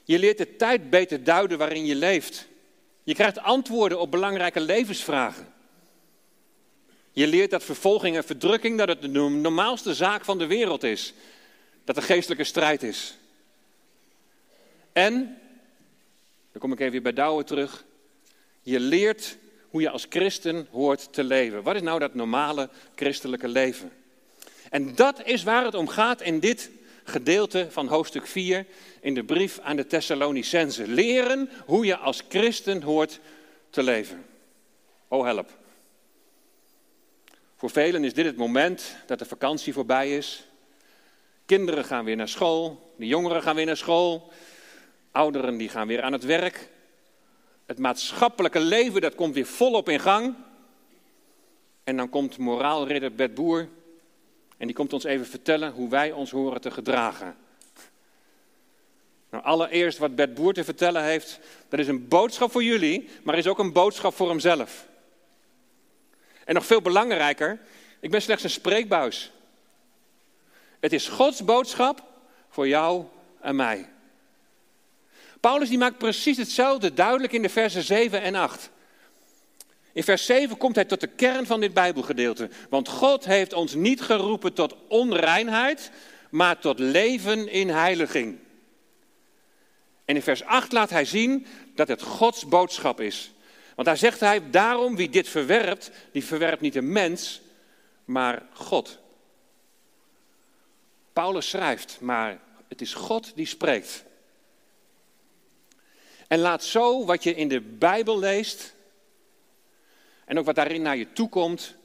Je 0.03 0.19
leert 0.19 0.37
de 0.37 0.55
tijd 0.55 0.89
beter 0.89 1.23
duiden 1.23 1.57
waarin 1.57 1.85
je 1.85 1.95
leeft. 1.95 2.47
Je 3.03 3.13
krijgt 3.13 3.39
antwoorden 3.39 3.99
op 3.99 4.11
belangrijke 4.11 4.59
levensvragen. 4.59 5.53
Je 7.11 7.27
leert 7.27 7.51
dat 7.51 7.63
vervolging 7.63 8.15
en 8.15 8.23
verdrukking 8.23 8.77
dat 8.77 8.87
het 8.87 9.01
de 9.01 9.07
normaalste 9.07 9.93
zaak 9.93 10.25
van 10.25 10.37
de 10.37 10.45
wereld 10.45 10.83
is. 10.83 11.13
Dat 11.83 11.97
er 11.97 12.03
geestelijke 12.03 12.43
strijd 12.43 12.83
is. 12.83 13.17
En, 14.93 15.37
dan 16.51 16.61
kom 16.61 16.71
ik 16.71 16.79
even 16.79 17.03
bij 17.03 17.13
Douwe 17.13 17.43
terug. 17.43 17.85
Je 18.61 18.79
leert 18.79 19.37
hoe 19.69 19.81
je 19.81 19.89
als 19.89 20.05
christen 20.09 20.67
hoort 20.71 21.13
te 21.13 21.23
leven. 21.23 21.63
Wat 21.63 21.75
is 21.75 21.81
nou 21.81 21.99
dat 21.99 22.13
normale 22.13 22.69
christelijke 22.95 23.47
leven? 23.47 23.91
En 24.69 24.95
dat 24.95 25.25
is 25.25 25.43
waar 25.43 25.65
het 25.65 25.75
om 25.75 25.87
gaat 25.87 26.21
in 26.21 26.39
dit 26.39 26.69
gedeelte 27.03 27.67
van 27.69 27.87
hoofdstuk 27.87 28.27
4 28.27 28.65
in 29.01 29.13
de 29.13 29.23
brief 29.23 29.59
aan 29.59 29.75
de 29.75 29.87
Thessalonicenzen. 29.87 30.93
Leren 30.93 31.49
hoe 31.65 31.85
je 31.85 31.97
als 31.97 32.23
christen 32.29 32.81
hoort 32.81 33.19
te 33.69 33.83
leven. 33.83 34.25
Oh 35.07 35.25
help. 35.25 35.49
Voor 37.55 37.69
velen 37.69 38.03
is 38.03 38.13
dit 38.13 38.25
het 38.25 38.37
moment 38.37 38.95
dat 39.05 39.19
de 39.19 39.25
vakantie 39.25 39.73
voorbij 39.73 40.17
is. 40.17 40.45
Kinderen 41.45 41.85
gaan 41.85 42.05
weer 42.05 42.15
naar 42.15 42.27
school, 42.27 42.93
de 42.97 43.07
jongeren 43.07 43.41
gaan 43.41 43.55
weer 43.55 43.65
naar 43.65 43.77
school. 43.77 44.31
Ouderen 45.11 45.57
die 45.57 45.69
gaan 45.69 45.87
weer 45.87 46.01
aan 46.01 46.13
het 46.13 46.23
werk. 46.23 46.69
Het 47.65 47.79
maatschappelijke 47.79 48.59
leven 48.59 49.01
dat 49.01 49.15
komt 49.15 49.33
weer 49.33 49.45
volop 49.45 49.89
in 49.89 49.99
gang. 49.99 50.35
En 51.83 51.97
dan 51.97 52.09
komt 52.09 52.37
moraalridder 52.37 53.15
Bert 53.15 53.33
Boer 53.33 53.69
en 54.61 54.67
die 54.67 54.75
komt 54.75 54.93
ons 54.93 55.03
even 55.03 55.25
vertellen 55.25 55.71
hoe 55.71 55.89
wij 55.89 56.11
ons 56.11 56.31
horen 56.31 56.61
te 56.61 56.71
gedragen. 56.71 57.35
Nou, 59.29 59.43
allereerst 59.43 59.97
wat 59.97 60.15
Bert 60.15 60.33
Boer 60.33 60.53
te 60.53 60.63
vertellen 60.63 61.03
heeft, 61.03 61.39
dat 61.69 61.79
is 61.79 61.87
een 61.87 62.07
boodschap 62.07 62.51
voor 62.51 62.63
jullie, 62.63 63.09
maar 63.23 63.37
is 63.37 63.47
ook 63.47 63.59
een 63.59 63.73
boodschap 63.73 64.13
voor 64.13 64.29
hemzelf. 64.29 64.87
En 66.45 66.53
nog 66.53 66.65
veel 66.65 66.81
belangrijker, 66.81 67.59
ik 67.99 68.11
ben 68.11 68.21
slechts 68.21 68.43
een 68.43 68.49
spreekbuis. 68.49 69.31
Het 70.79 70.93
is 70.93 71.07
Gods 71.07 71.45
boodschap 71.45 72.03
voor 72.49 72.67
jou 72.67 73.05
en 73.39 73.55
mij. 73.55 73.89
Paulus 75.39 75.69
die 75.69 75.77
maakt 75.77 75.97
precies 75.97 76.37
hetzelfde 76.37 76.93
duidelijk 76.93 77.33
in 77.33 77.41
de 77.41 77.49
versen 77.49 77.83
7 77.83 78.21
en 78.21 78.35
8. 78.35 78.69
In 79.93 80.03
vers 80.03 80.25
7 80.25 80.57
komt 80.57 80.75
hij 80.75 80.85
tot 80.85 80.99
de 80.99 81.07
kern 81.07 81.45
van 81.45 81.59
dit 81.59 81.73
Bijbelgedeelte. 81.73 82.49
Want 82.69 82.87
God 82.87 83.25
heeft 83.25 83.53
ons 83.53 83.73
niet 83.73 84.01
geroepen 84.01 84.53
tot 84.53 84.75
onreinheid, 84.87 85.91
maar 86.29 86.59
tot 86.59 86.79
leven 86.79 87.47
in 87.47 87.69
heiliging. 87.69 88.37
En 90.05 90.15
in 90.15 90.21
vers 90.21 90.43
8 90.43 90.71
laat 90.71 90.89
hij 90.89 91.05
zien 91.05 91.45
dat 91.75 91.87
het 91.87 92.01
Gods 92.01 92.47
boodschap 92.47 92.99
is. 93.01 93.31
Want 93.75 93.87
daar 93.87 93.97
zegt 93.97 94.19
hij, 94.19 94.49
daarom 94.49 94.95
wie 94.95 95.09
dit 95.09 95.27
verwerpt, 95.27 95.91
die 96.11 96.25
verwerpt 96.25 96.61
niet 96.61 96.75
een 96.75 96.91
mens, 96.91 97.41
maar 98.05 98.43
God. 98.53 98.99
Paulus 101.13 101.49
schrijft, 101.49 101.97
maar 102.01 102.39
het 102.67 102.81
is 102.81 102.93
God 102.93 103.31
die 103.35 103.45
spreekt. 103.45 104.03
En 106.27 106.39
laat 106.39 106.63
zo 106.63 107.05
wat 107.05 107.23
je 107.23 107.35
in 107.35 107.47
de 107.47 107.61
Bijbel 107.61 108.19
leest 108.19 108.73
en 110.31 110.39
ook 110.39 110.45
wat 110.45 110.55
daarin 110.55 110.81
naar 110.81 110.97
je 110.97 111.13
toe 111.13 111.29
komt, 111.29 111.75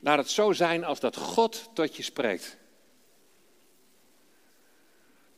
laat 0.00 0.18
het 0.18 0.30
zo 0.30 0.52
zijn 0.52 0.84
als 0.84 1.00
dat 1.00 1.16
God 1.16 1.70
tot 1.74 1.96
je 1.96 2.02
spreekt. 2.02 2.56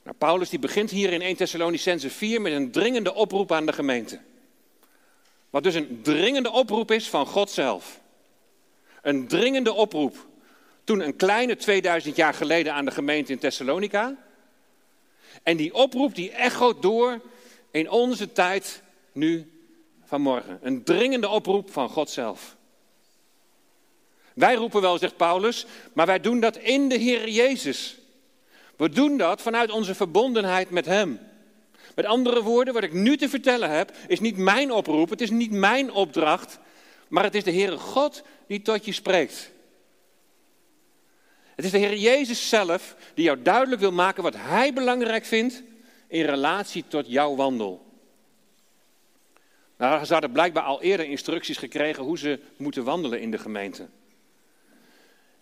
Nou, 0.02 0.16
Paulus 0.16 0.48
die 0.48 0.58
begint 0.58 0.90
hier 0.90 1.12
in 1.12 1.22
1 1.22 1.36
Thessalonicense 1.36 2.10
4 2.10 2.40
met 2.40 2.52
een 2.52 2.70
dringende 2.70 3.14
oproep 3.14 3.52
aan 3.52 3.66
de 3.66 3.72
gemeente. 3.72 4.20
Wat 5.50 5.62
dus 5.62 5.74
een 5.74 6.00
dringende 6.02 6.50
oproep 6.50 6.90
is 6.90 7.08
van 7.08 7.26
God 7.26 7.50
zelf. 7.50 8.00
Een 9.02 9.28
dringende 9.28 9.72
oproep. 9.72 10.26
Toen 10.84 11.00
een 11.00 11.16
kleine 11.16 11.56
2000 11.56 12.16
jaar 12.16 12.34
geleden 12.34 12.74
aan 12.74 12.84
de 12.84 12.90
gemeente 12.90 13.32
in 13.32 13.38
Thessalonica. 13.38 14.16
En 15.42 15.56
die 15.56 15.74
oproep 15.74 16.14
die 16.14 16.30
echoot 16.30 16.82
door 16.82 17.20
in 17.70 17.90
onze 17.90 18.32
tijd 18.32 18.82
nu 19.12 19.53
vanmorgen. 20.14 20.58
Een 20.62 20.84
dringende 20.84 21.28
oproep 21.28 21.70
van 21.72 21.88
God 21.88 22.10
zelf. 22.10 22.56
Wij 24.34 24.54
roepen 24.54 24.80
wel, 24.80 24.98
zegt 24.98 25.16
Paulus, 25.16 25.66
maar 25.92 26.06
wij 26.06 26.20
doen 26.20 26.40
dat 26.40 26.56
in 26.56 26.88
de 26.88 26.96
Heer 26.96 27.28
Jezus. 27.28 27.98
We 28.76 28.88
doen 28.88 29.16
dat 29.16 29.42
vanuit 29.42 29.70
onze 29.70 29.94
verbondenheid 29.94 30.70
met 30.70 30.86
Hem. 30.86 31.20
Met 31.94 32.04
andere 32.04 32.42
woorden, 32.42 32.74
wat 32.74 32.82
ik 32.82 32.92
nu 32.92 33.16
te 33.16 33.28
vertellen 33.28 33.70
heb, 33.70 33.92
is 34.06 34.20
niet 34.20 34.36
mijn 34.36 34.72
oproep, 34.72 35.10
het 35.10 35.20
is 35.20 35.30
niet 35.30 35.50
mijn 35.50 35.92
opdracht, 35.92 36.58
maar 37.08 37.24
het 37.24 37.34
is 37.34 37.44
de 37.44 37.52
Heere 37.52 37.78
God 37.78 38.22
die 38.46 38.62
tot 38.62 38.84
je 38.84 38.92
spreekt. 38.92 39.50
Het 41.54 41.64
is 41.64 41.70
de 41.70 41.78
Heer 41.78 41.96
Jezus 41.96 42.48
zelf 42.48 42.96
die 43.14 43.24
jou 43.24 43.42
duidelijk 43.42 43.80
wil 43.80 43.92
maken 43.92 44.22
wat 44.22 44.36
Hij 44.36 44.72
belangrijk 44.72 45.24
vindt 45.24 45.62
in 46.08 46.24
relatie 46.24 46.84
tot 46.88 47.06
jouw 47.08 47.34
wandel. 47.34 47.93
Nou, 49.76 50.04
ze 50.04 50.12
hadden 50.12 50.32
blijkbaar 50.32 50.62
al 50.62 50.82
eerder 50.82 51.06
instructies 51.06 51.56
gekregen 51.56 52.02
hoe 52.02 52.18
ze 52.18 52.40
moeten 52.56 52.84
wandelen 52.84 53.20
in 53.20 53.30
de 53.30 53.38
gemeente. 53.38 53.88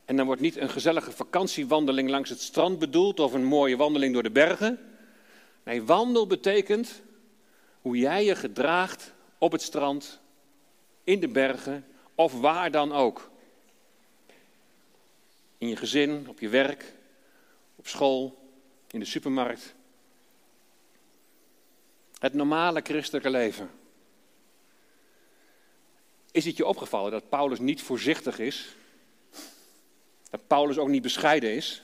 En 0.05 0.17
dan 0.17 0.27
wordt 0.27 0.41
niet 0.41 0.57
een 0.57 0.71
gezellige 0.71 1.13
vakantiewandeling 1.13 2.11
langs 2.11 2.31
het 2.31 2.41
strand 2.41 2.79
bedoeld 2.79 3.21
of 3.21 3.33
een 3.33 3.45
mooie 3.45 3.77
wandeling 3.77 4.13
door 4.13 4.23
de 4.23 4.31
bergen. 4.31 4.79
Nee, 5.63 5.83
wandel 5.83 6.27
betekent 6.27 7.03
hoe 7.81 7.97
jij 7.97 8.25
je 8.25 8.35
gedraagt 8.35 9.13
op 9.39 9.53
het 9.53 9.63
strand, 9.63 10.21
in 11.05 11.21
de 11.21 11.29
bergen 11.29 11.87
of 12.15 12.41
waar 12.41 12.71
dan 12.71 12.93
ook. 12.93 13.31
In 15.59 15.69
je 15.69 15.77
gezin, 15.77 16.29
op 16.29 16.41
je 16.41 16.49
werk, 16.49 16.95
op 17.77 17.87
school, 17.87 18.39
in 18.91 19.01
de 19.01 19.07
supermarkt. 19.07 19.75
Het 22.19 22.35
normale 22.35 22.81
christelijke 22.83 23.31
leven. 23.31 23.71
Is 26.33 26.45
het 26.45 26.57
je 26.57 26.67
opgevallen 26.67 27.11
dat 27.11 27.29
Paulus 27.29 27.59
niet 27.59 27.83
voorzichtig 27.83 28.39
is? 28.39 28.77
Dat 30.31 30.47
Paulus 30.47 30.79
ook 30.79 30.89
niet 30.89 31.03
bescheiden 31.03 31.55
is? 31.55 31.83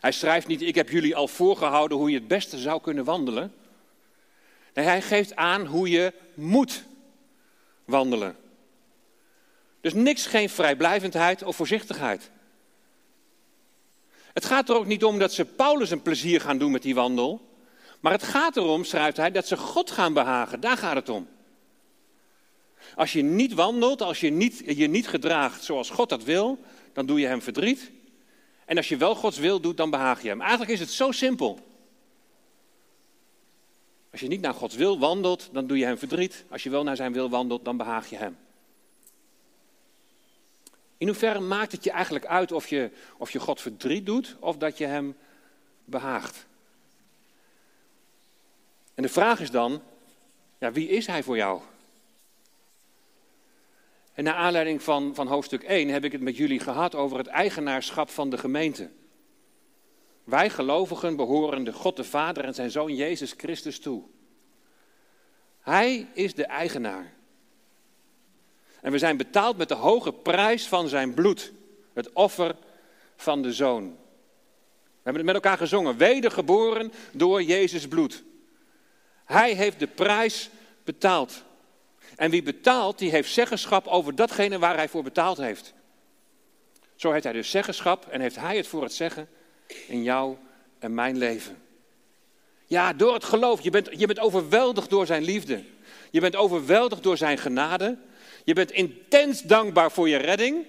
Hij 0.00 0.12
schrijft 0.12 0.46
niet, 0.46 0.62
ik 0.62 0.74
heb 0.74 0.88
jullie 0.88 1.16
al 1.16 1.28
voorgehouden 1.28 1.98
hoe 1.98 2.10
je 2.10 2.18
het 2.18 2.28
beste 2.28 2.58
zou 2.58 2.80
kunnen 2.80 3.04
wandelen. 3.04 3.54
Nee, 4.74 4.84
hij 4.84 5.02
geeft 5.02 5.36
aan 5.36 5.66
hoe 5.66 5.88
je 5.88 6.12
moet 6.34 6.84
wandelen. 7.84 8.36
Dus 9.80 9.92
niks, 9.92 10.26
geen 10.26 10.50
vrijblijvendheid 10.50 11.42
of 11.42 11.56
voorzichtigheid. 11.56 12.30
Het 14.32 14.44
gaat 14.44 14.68
er 14.68 14.76
ook 14.76 14.86
niet 14.86 15.04
om 15.04 15.18
dat 15.18 15.32
ze 15.32 15.44
Paulus 15.44 15.90
een 15.90 16.02
plezier 16.02 16.40
gaan 16.40 16.58
doen 16.58 16.70
met 16.70 16.82
die 16.82 16.94
wandel. 16.94 17.48
Maar 18.00 18.12
het 18.12 18.22
gaat 18.22 18.56
erom, 18.56 18.84
schrijft 18.84 19.16
hij, 19.16 19.30
dat 19.30 19.46
ze 19.46 19.56
God 19.56 19.90
gaan 19.90 20.12
behagen. 20.12 20.60
Daar 20.60 20.76
gaat 20.76 20.94
het 20.94 21.08
om. 21.08 21.28
Als 22.94 23.12
je 23.12 23.22
niet 23.22 23.52
wandelt, 23.52 24.02
als 24.02 24.20
je 24.20 24.30
niet, 24.30 24.62
je 24.66 24.86
niet 24.86 25.08
gedraagt 25.08 25.64
zoals 25.64 25.90
God 25.90 26.08
dat 26.08 26.24
wil, 26.24 26.58
dan 26.92 27.06
doe 27.06 27.20
je 27.20 27.26
hem 27.26 27.42
verdriet. 27.42 27.90
En 28.64 28.76
als 28.76 28.88
je 28.88 28.96
wel 28.96 29.14
Gods 29.14 29.38
wil 29.38 29.60
doet, 29.60 29.76
dan 29.76 29.90
behaag 29.90 30.22
je 30.22 30.28
hem. 30.28 30.40
Eigenlijk 30.40 30.70
is 30.70 30.80
het 30.80 30.90
zo 30.90 31.10
simpel. 31.10 31.58
Als 34.10 34.20
je 34.20 34.28
niet 34.28 34.40
naar 34.40 34.54
Gods 34.54 34.74
wil 34.74 34.98
wandelt, 34.98 35.48
dan 35.52 35.66
doe 35.66 35.78
je 35.78 35.84
hem 35.84 35.98
verdriet. 35.98 36.44
Als 36.48 36.62
je 36.62 36.70
wel 36.70 36.82
naar 36.82 36.96
zijn 36.96 37.12
wil 37.12 37.30
wandelt, 37.30 37.64
dan 37.64 37.76
behaag 37.76 38.10
je 38.10 38.16
hem. 38.16 38.36
In 40.96 41.06
hoeverre 41.06 41.40
maakt 41.40 41.72
het 41.72 41.84
je 41.84 41.90
eigenlijk 41.90 42.26
uit 42.26 42.52
of 42.52 42.68
je, 42.68 42.90
of 43.16 43.30
je 43.30 43.40
God 43.40 43.60
verdriet 43.60 44.06
doet 44.06 44.36
of 44.40 44.56
dat 44.56 44.78
je 44.78 44.86
hem 44.86 45.16
behaagt? 45.84 46.46
En 48.94 49.02
de 49.02 49.08
vraag 49.08 49.40
is 49.40 49.50
dan, 49.50 49.82
ja, 50.58 50.72
wie 50.72 50.88
is 50.88 51.06
hij 51.06 51.22
voor 51.22 51.36
jou? 51.36 51.60
En 54.12 54.24
naar 54.24 54.34
aanleiding 54.34 54.82
van, 54.82 55.14
van 55.14 55.26
hoofdstuk 55.26 55.62
1 55.62 55.88
heb 55.88 56.04
ik 56.04 56.12
het 56.12 56.20
met 56.20 56.36
jullie 56.36 56.60
gehad 56.60 56.94
over 56.94 57.18
het 57.18 57.26
eigenaarschap 57.26 58.10
van 58.10 58.30
de 58.30 58.38
gemeente. 58.38 58.90
Wij 60.24 60.50
gelovigen 60.50 61.16
behoren 61.16 61.64
de 61.64 61.72
God 61.72 61.96
de 61.96 62.04
Vader 62.04 62.44
en 62.44 62.54
zijn 62.54 62.70
Zoon 62.70 62.94
Jezus 62.94 63.34
Christus 63.36 63.78
toe. 63.78 64.02
Hij 65.60 66.06
is 66.14 66.34
de 66.34 66.44
eigenaar. 66.44 67.12
En 68.80 68.92
we 68.92 68.98
zijn 68.98 69.16
betaald 69.16 69.56
met 69.56 69.68
de 69.68 69.74
hoge 69.74 70.12
prijs 70.12 70.66
van 70.66 70.88
zijn 70.88 71.14
bloed, 71.14 71.52
het 71.92 72.12
offer 72.12 72.56
van 73.16 73.42
de 73.42 73.52
Zoon. 73.52 73.84
We 73.84 75.08
hebben 75.08 75.26
het 75.26 75.34
met 75.34 75.44
elkaar 75.44 75.58
gezongen, 75.58 75.96
wedergeboren 75.96 76.92
door 77.12 77.42
Jezus 77.42 77.88
bloed. 77.88 78.22
Hij 79.24 79.52
heeft 79.52 79.78
de 79.78 79.86
prijs 79.86 80.50
betaald. 80.84 81.44
En 82.22 82.30
wie 82.30 82.42
betaalt, 82.42 82.98
die 82.98 83.10
heeft 83.10 83.32
zeggenschap 83.32 83.86
over 83.86 84.14
datgene 84.14 84.58
waar 84.58 84.76
hij 84.76 84.88
voor 84.88 85.02
betaald 85.02 85.36
heeft. 85.36 85.74
Zo 86.96 87.12
heeft 87.12 87.24
hij 87.24 87.32
dus 87.32 87.50
zeggenschap 87.50 88.06
en 88.06 88.20
heeft 88.20 88.36
hij 88.36 88.56
het 88.56 88.66
voor 88.66 88.82
het 88.82 88.92
zeggen 88.92 89.28
in 89.86 90.02
jou 90.02 90.36
en 90.78 90.94
mijn 90.94 91.18
leven. 91.18 91.62
Ja, 92.66 92.92
door 92.92 93.14
het 93.14 93.24
geloof. 93.24 93.60
Je 93.60 93.70
bent, 93.70 93.88
je 93.98 94.06
bent 94.06 94.18
overweldigd 94.18 94.90
door 94.90 95.06
zijn 95.06 95.22
liefde. 95.22 95.64
Je 96.10 96.20
bent 96.20 96.36
overweldigd 96.36 97.02
door 97.02 97.16
zijn 97.16 97.38
genade. 97.38 97.98
Je 98.44 98.54
bent 98.54 98.70
intens 98.70 99.42
dankbaar 99.42 99.92
voor 99.92 100.08
je 100.08 100.16
redding. 100.16 100.66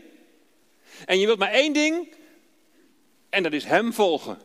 En 1.05 1.19
je 1.19 1.25
wilt 1.25 1.39
maar 1.39 1.51
één 1.51 1.74
ding. 1.74 2.15
En 3.29 3.43
dat 3.43 3.53
is 3.53 3.63
hem 3.63 3.93
volgen. 3.93 4.38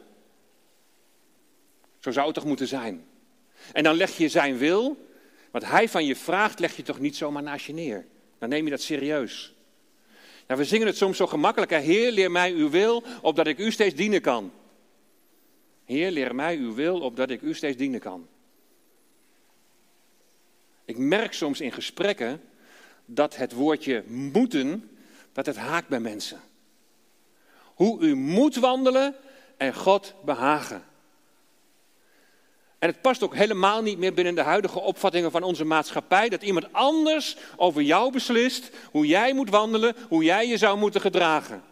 Zo 2.00 2.10
zou 2.10 2.26
het 2.26 2.34
toch 2.34 2.44
moeten 2.44 2.68
zijn. 2.68 3.06
En 3.72 3.82
dan 3.82 3.94
leg 3.94 4.16
je 4.16 4.28
zijn 4.28 4.58
wil 4.58 5.06
wat 5.50 5.64
hij 5.64 5.88
van 5.88 6.04
je 6.04 6.16
vraagt, 6.16 6.58
leg 6.58 6.76
je 6.76 6.82
toch 6.82 7.00
niet 7.00 7.16
zomaar 7.16 7.42
naast 7.42 7.66
je 7.66 7.72
neer. 7.72 8.06
Dan 8.38 8.48
neem 8.48 8.64
je 8.64 8.70
dat 8.70 8.80
serieus. 8.80 9.54
Nou, 10.46 10.60
we 10.60 10.66
zingen 10.66 10.86
het 10.86 10.96
soms 10.96 11.16
zo 11.16 11.26
gemakkelijk. 11.26 11.70
Heer, 11.70 12.12
leer 12.12 12.30
mij 12.30 12.52
uw 12.52 12.70
wil, 12.70 13.02
opdat 13.22 13.46
ik 13.46 13.58
u 13.58 13.70
steeds 13.70 13.94
dienen 13.94 14.20
kan. 14.20 14.52
Heer, 15.84 16.10
leer 16.10 16.34
mij 16.34 16.56
uw 16.56 16.74
wil, 16.74 17.00
opdat 17.00 17.30
ik 17.30 17.40
u 17.40 17.54
steeds 17.54 17.76
dienen 17.76 18.00
kan. 18.00 18.28
Ik 20.84 20.98
merk 20.98 21.32
soms 21.32 21.60
in 21.60 21.72
gesprekken 21.72 22.40
dat 23.04 23.36
het 23.36 23.52
woordje 23.52 24.04
moeten, 24.06 24.90
dat 25.32 25.46
het 25.46 25.56
haakt 25.56 25.88
bij 25.88 26.00
mensen. 26.00 26.40
Hoe 27.74 28.00
u 28.00 28.14
moet 28.14 28.56
wandelen 28.56 29.14
en 29.56 29.74
God 29.74 30.14
behagen. 30.24 30.84
En 32.78 32.88
het 32.88 33.00
past 33.00 33.22
ook 33.22 33.34
helemaal 33.34 33.82
niet 33.82 33.98
meer 33.98 34.14
binnen 34.14 34.34
de 34.34 34.42
huidige 34.42 34.80
opvattingen 34.80 35.30
van 35.30 35.42
onze 35.42 35.64
maatschappij 35.64 36.28
dat 36.28 36.42
iemand 36.42 36.72
anders 36.72 37.36
over 37.56 37.82
jou 37.82 38.12
beslist 38.12 38.70
hoe 38.90 39.06
jij 39.06 39.34
moet 39.34 39.50
wandelen, 39.50 39.96
hoe 40.08 40.24
jij 40.24 40.48
je 40.48 40.56
zou 40.56 40.78
moeten 40.78 41.00
gedragen. 41.00 41.62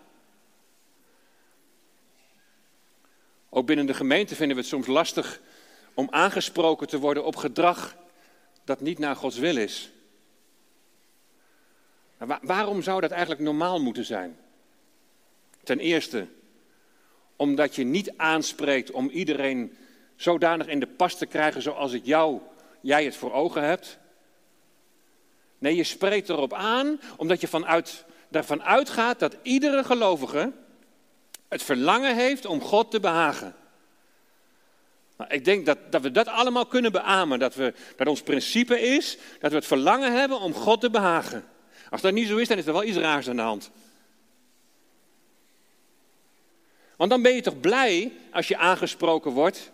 Ook 3.49 3.67
binnen 3.67 3.87
de 3.87 3.95
gemeente 3.95 4.35
vinden 4.35 4.57
we 4.57 4.63
het 4.63 4.71
soms 4.71 4.87
lastig 4.87 5.41
om 5.95 6.07
aangesproken 6.11 6.87
te 6.87 6.99
worden 6.99 7.25
op 7.25 7.37
gedrag 7.37 7.97
dat 8.65 8.81
niet 8.81 8.99
naar 8.99 9.17
Gods 9.17 9.39
wil 9.39 9.57
is. 9.57 9.91
Nou, 12.19 12.39
waarom 12.43 12.83
zou 12.83 13.01
dat 13.01 13.11
eigenlijk 13.11 13.41
normaal 13.41 13.81
moeten 13.81 14.05
zijn? 14.05 14.37
Ten 15.63 15.79
eerste, 15.79 16.27
omdat 17.37 17.75
je 17.75 17.85
niet 17.85 18.13
aanspreekt 18.17 18.91
om 18.91 19.09
iedereen 19.09 19.77
zodanig 20.17 20.67
in 20.67 20.81
de 20.81 20.87
pas 20.87 21.19
te 21.19 21.27
krijgen 21.27 21.63
zoals 21.63 21.93
het 21.93 22.07
jou, 22.07 22.41
jij 22.81 23.05
het 23.05 23.17
voor 23.17 23.33
ogen 23.33 23.63
hebt. 23.63 23.99
Nee, 25.59 25.77
je 25.77 25.85
spreekt 25.85 26.29
erop 26.29 26.53
aan 26.53 27.01
omdat 27.17 27.41
je 27.41 27.49
vanuit, 27.49 28.05
ervan 28.31 28.63
uitgaat 28.63 29.19
dat 29.19 29.37
iedere 29.43 29.85
gelovige 29.85 30.53
het 31.49 31.63
verlangen 31.63 32.17
heeft 32.17 32.47
om 32.47 32.61
God 32.61 32.91
te 32.91 33.01
behagen. 33.01 33.55
Nou, 35.17 35.31
ik 35.31 35.45
denk 35.45 35.67
dat, 35.67 35.79
dat 35.91 36.03
we 36.03 36.11
dat 36.11 36.27
allemaal 36.27 36.67
kunnen 36.67 36.93
beamen. 36.93 37.39
Dat, 37.39 37.55
we, 37.55 37.75
dat 37.97 38.07
ons 38.07 38.23
principe 38.23 38.81
is 38.81 39.19
dat 39.41 39.51
we 39.51 39.57
het 39.57 39.67
verlangen 39.67 40.13
hebben 40.13 40.41
om 40.41 40.55
God 40.55 40.81
te 40.81 40.91
behagen. 40.91 41.45
Als 41.91 42.01
dat 42.01 42.13
niet 42.13 42.29
zo 42.29 42.37
is, 42.37 42.49
dan 42.49 42.59
is 42.59 42.67
er 42.67 42.73
wel 42.73 42.85
iets 42.85 42.97
raars 42.97 43.29
aan 43.29 43.37
de 43.37 43.43
hand. 43.43 43.71
Want 46.97 47.11
dan 47.11 47.23
ben 47.23 47.35
je 47.35 47.41
toch 47.41 47.61
blij 47.61 48.13
als 48.33 48.49
je 48.49 48.57
aangesproken 48.57 49.31
wordt. 49.31 49.71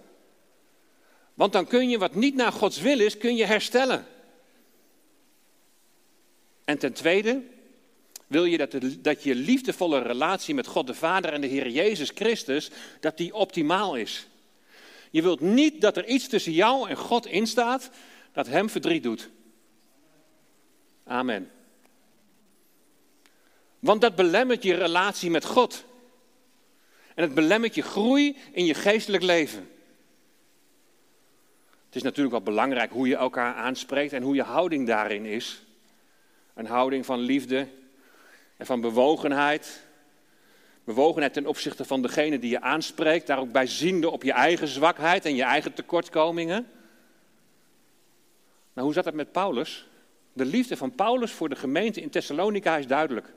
Want 1.34 1.52
dan 1.52 1.66
kun 1.66 1.88
je 1.88 1.98
wat 1.98 2.14
niet 2.14 2.34
naar 2.34 2.52
Gods 2.52 2.80
wil 2.80 3.00
is, 3.00 3.18
kun 3.18 3.36
je 3.36 3.44
herstellen. 3.44 4.06
En 6.64 6.78
ten 6.78 6.92
tweede, 6.92 7.42
wil 8.26 8.44
je 8.44 8.56
dat, 8.56 8.74
dat 8.98 9.22
je 9.22 9.34
liefdevolle 9.34 9.98
relatie 9.98 10.54
met 10.54 10.66
God 10.66 10.86
de 10.86 10.94
Vader 10.94 11.32
en 11.32 11.40
de 11.40 11.46
Heer 11.46 11.68
Jezus 11.68 12.10
Christus, 12.14 12.70
dat 13.00 13.16
die 13.16 13.34
optimaal 13.34 13.96
is. 13.96 14.26
Je 15.10 15.22
wilt 15.22 15.40
niet 15.40 15.80
dat 15.80 15.96
er 15.96 16.06
iets 16.06 16.28
tussen 16.28 16.52
jou 16.52 16.88
en 16.88 16.96
God 16.96 17.26
instaat 17.26 17.90
dat 18.32 18.46
hem 18.46 18.70
verdriet 18.70 19.02
doet. 19.02 19.28
Amen. 21.04 21.50
Want 23.78 24.00
dat 24.00 24.14
belemmert 24.14 24.62
je 24.62 24.74
relatie 24.74 25.30
met 25.30 25.44
God. 25.44 25.84
En 27.14 27.22
het 27.22 27.34
belemmert 27.34 27.74
je 27.74 27.82
groei 27.82 28.36
in 28.52 28.64
je 28.64 28.74
geestelijk 28.74 29.22
leven. 29.22 29.70
Het 31.92 32.00
is 32.00 32.06
natuurlijk 32.06 32.34
wel 32.34 32.54
belangrijk 32.54 32.90
hoe 32.90 33.08
je 33.08 33.16
elkaar 33.16 33.54
aanspreekt 33.54 34.12
en 34.12 34.22
hoe 34.22 34.34
je 34.34 34.42
houding 34.42 34.86
daarin 34.86 35.24
is. 35.24 35.62
Een 36.54 36.66
houding 36.66 37.06
van 37.06 37.18
liefde 37.20 37.68
en 38.56 38.66
van 38.66 38.80
bewogenheid. 38.80 39.82
Bewogenheid 40.84 41.32
ten 41.32 41.46
opzichte 41.46 41.84
van 41.84 42.02
degene 42.02 42.38
die 42.38 42.50
je 42.50 42.60
aanspreekt, 42.60 43.26
daar 43.26 43.38
ook 43.38 43.52
bij 43.52 43.66
ziende 43.66 44.10
op 44.10 44.22
je 44.22 44.32
eigen 44.32 44.68
zwakheid 44.68 45.24
en 45.24 45.34
je 45.34 45.42
eigen 45.42 45.72
tekortkomingen. 45.72 46.66
Nou, 48.72 48.86
hoe 48.86 48.94
zat 48.94 49.04
het 49.04 49.14
met 49.14 49.32
Paulus? 49.32 49.86
De 50.32 50.44
liefde 50.44 50.76
van 50.76 50.94
Paulus 50.94 51.32
voor 51.32 51.48
de 51.48 51.56
gemeente 51.56 52.00
in 52.00 52.10
Thessalonica 52.10 52.76
is 52.76 52.86
duidelijk. 52.86 53.32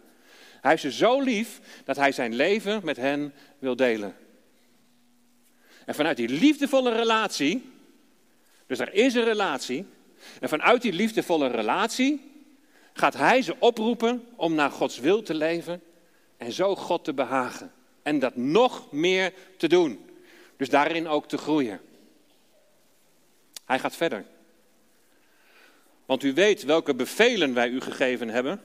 Hij 0.61 0.73
is 0.73 0.81
ze 0.81 0.91
zo 0.91 1.21
lief 1.21 1.59
dat 1.83 1.95
hij 1.95 2.11
zijn 2.11 2.35
leven 2.35 2.81
met 2.83 2.97
hen 2.97 3.33
wil 3.59 3.75
delen. 3.75 4.15
En 5.85 5.95
vanuit 5.95 6.17
die 6.17 6.29
liefdevolle 6.29 6.91
relatie, 6.91 7.73
dus 8.67 8.79
er 8.79 8.93
is 8.93 9.13
een 9.13 9.23
relatie, 9.23 9.85
en 10.39 10.49
vanuit 10.49 10.81
die 10.81 10.93
liefdevolle 10.93 11.47
relatie 11.47 12.31
gaat 12.93 13.13
hij 13.13 13.41
ze 13.41 13.55
oproepen 13.59 14.27
om 14.35 14.55
naar 14.55 14.71
Gods 14.71 14.99
wil 14.99 15.21
te 15.21 15.33
leven 15.33 15.81
en 16.37 16.51
zo 16.51 16.75
God 16.75 17.03
te 17.03 17.13
behagen. 17.13 17.71
En 18.03 18.19
dat 18.19 18.35
nog 18.35 18.91
meer 18.91 19.33
te 19.57 19.67
doen. 19.67 20.09
Dus 20.57 20.69
daarin 20.69 21.07
ook 21.07 21.27
te 21.27 21.37
groeien. 21.37 21.81
Hij 23.65 23.79
gaat 23.79 23.95
verder. 23.95 24.25
Want 26.05 26.23
u 26.23 26.33
weet 26.33 26.63
welke 26.63 26.95
bevelen 26.95 27.53
wij 27.53 27.69
u 27.69 27.81
gegeven 27.81 28.29
hebben. 28.29 28.61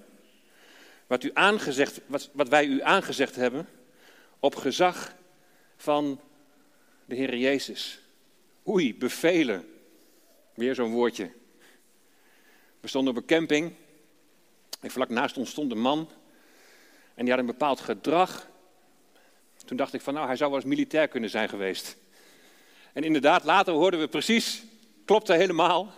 Wat, 1.06 1.24
u 1.24 1.30
aangezegd, 1.34 2.00
wat, 2.06 2.48
wij 2.48 2.66
u 2.66 2.82
aangezegd 2.82 3.36
hebben. 3.36 3.68
Op 4.40 4.54
gezag 4.54 5.14
van 5.76 6.20
de 7.04 7.14
Heer 7.14 7.36
Jezus. 7.36 8.00
Oei, 8.68 8.94
bevelen. 8.94 9.79
Weer 10.60 10.74
zo'n 10.74 10.90
woordje. 10.90 11.30
We 12.80 12.88
stonden 12.88 13.14
op 13.14 13.20
een 13.20 13.26
camping. 13.26 13.72
En 14.80 14.90
vlak 14.90 15.08
naast 15.08 15.36
ons 15.36 15.50
stond 15.50 15.72
een 15.72 15.80
man. 15.80 16.10
En 17.14 17.24
die 17.24 17.30
had 17.30 17.38
een 17.38 17.46
bepaald 17.46 17.80
gedrag. 17.80 18.48
Toen 19.64 19.76
dacht 19.76 19.94
ik 19.94 20.00
van 20.00 20.14
nou, 20.14 20.26
hij 20.26 20.36
zou 20.36 20.50
wel 20.50 20.58
eens 20.58 20.68
militair 20.68 21.08
kunnen 21.08 21.30
zijn 21.30 21.48
geweest. 21.48 21.96
En 22.92 23.04
inderdaad, 23.04 23.44
later 23.44 23.72
hoorden 23.72 24.00
we 24.00 24.08
precies, 24.08 24.62
klopte 25.04 25.32
helemaal. 25.32 25.92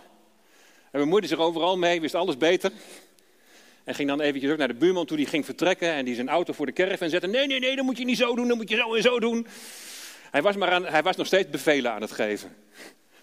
En 0.91 0.99
bemoeide 0.99 1.27
zich 1.27 1.39
overal 1.39 1.77
mee, 1.77 2.01
wist 2.01 2.15
alles 2.15 2.37
beter. 2.37 2.71
En 3.83 3.95
ging 3.95 4.09
dan 4.09 4.21
eventjes 4.21 4.51
ook 4.51 4.57
naar 4.57 4.67
de 4.67 4.73
buurman 4.73 5.05
toe, 5.05 5.17
die 5.17 5.25
ging 5.25 5.45
vertrekken 5.45 5.93
en 5.93 6.05
die 6.05 6.15
zijn 6.15 6.29
auto 6.29 6.53
voor 6.53 6.65
de 6.65 6.73
caravan 6.73 7.09
zette. 7.09 7.27
Nee, 7.27 7.47
nee, 7.47 7.59
nee, 7.59 7.75
dat 7.75 7.85
moet 7.85 7.97
je 7.97 8.05
niet 8.05 8.17
zo 8.17 8.35
doen, 8.35 8.47
dat 8.47 8.57
moet 8.57 8.69
je 8.69 8.75
zo 8.75 8.95
en 8.95 9.01
zo 9.01 9.19
doen. 9.19 9.47
Hij 10.31 10.41
was, 10.41 10.55
maar 10.55 10.71
aan, 10.71 10.85
hij 10.85 11.03
was 11.03 11.15
nog 11.15 11.27
steeds 11.27 11.49
bevelen 11.49 11.91
aan 11.91 12.01
het 12.01 12.11
geven. 12.11 12.55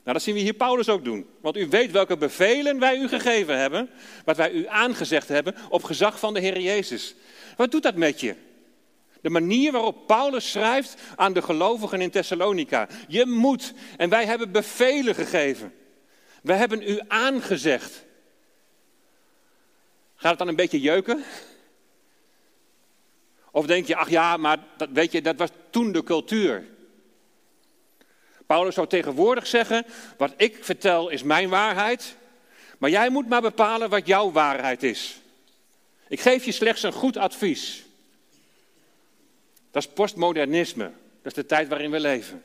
Nou, 0.04 0.16
dat 0.16 0.22
zien 0.22 0.34
we 0.34 0.40
hier 0.40 0.52
Paulus 0.52 0.88
ook 0.88 1.04
doen. 1.04 1.26
Want 1.40 1.56
u 1.56 1.68
weet 1.68 1.90
welke 1.90 2.16
bevelen 2.16 2.78
wij 2.78 2.98
u 2.98 3.08
gegeven 3.08 3.58
hebben, 3.58 3.90
wat 4.24 4.36
wij 4.36 4.52
u 4.52 4.66
aangezegd 4.66 5.28
hebben 5.28 5.54
op 5.68 5.82
gezag 5.82 6.18
van 6.18 6.34
de 6.34 6.40
Heer 6.40 6.60
Jezus. 6.60 7.14
Wat 7.56 7.70
doet 7.70 7.82
dat 7.82 7.94
met 7.94 8.20
je? 8.20 8.34
De 9.20 9.30
manier 9.30 9.72
waarop 9.72 10.06
Paulus 10.06 10.50
schrijft 10.50 10.94
aan 11.16 11.32
de 11.32 11.42
gelovigen 11.42 12.00
in 12.00 12.10
Thessalonica. 12.10 12.88
Je 13.08 13.26
moet, 13.26 13.72
en 13.96 14.08
wij 14.08 14.26
hebben 14.26 14.52
bevelen 14.52 15.14
gegeven. 15.14 15.74
Wij 16.42 16.56
hebben 16.56 16.90
u 16.90 17.00
aangezegd. 17.08 18.04
Gaat 20.14 20.30
het 20.30 20.38
dan 20.38 20.48
een 20.48 20.56
beetje 20.56 20.80
jeuken? 20.80 21.24
Of 23.50 23.66
denk 23.66 23.86
je, 23.86 23.96
ach 23.96 24.10
ja, 24.10 24.36
maar 24.36 24.58
dat, 24.76 24.88
weet 24.92 25.12
je, 25.12 25.22
dat 25.22 25.36
was 25.36 25.50
toen 25.70 25.92
de 25.92 26.02
cultuur. 26.02 26.64
Paulus 28.50 28.74
zou 28.74 28.86
tegenwoordig 28.86 29.46
zeggen, 29.46 29.86
wat 30.16 30.32
ik 30.36 30.58
vertel 30.60 31.08
is 31.08 31.22
mijn 31.22 31.48
waarheid, 31.48 32.14
maar 32.78 32.90
jij 32.90 33.10
moet 33.10 33.28
maar 33.28 33.40
bepalen 33.40 33.90
wat 33.90 34.06
jouw 34.06 34.32
waarheid 34.32 34.82
is. 34.82 35.20
Ik 36.08 36.20
geef 36.20 36.44
je 36.44 36.52
slechts 36.52 36.82
een 36.82 36.92
goed 36.92 37.16
advies. 37.16 37.84
Dat 39.70 39.82
is 39.82 39.88
postmodernisme. 39.88 40.84
Dat 41.22 41.26
is 41.26 41.32
de 41.32 41.46
tijd 41.46 41.68
waarin 41.68 41.90
we 41.90 42.00
leven. 42.00 42.42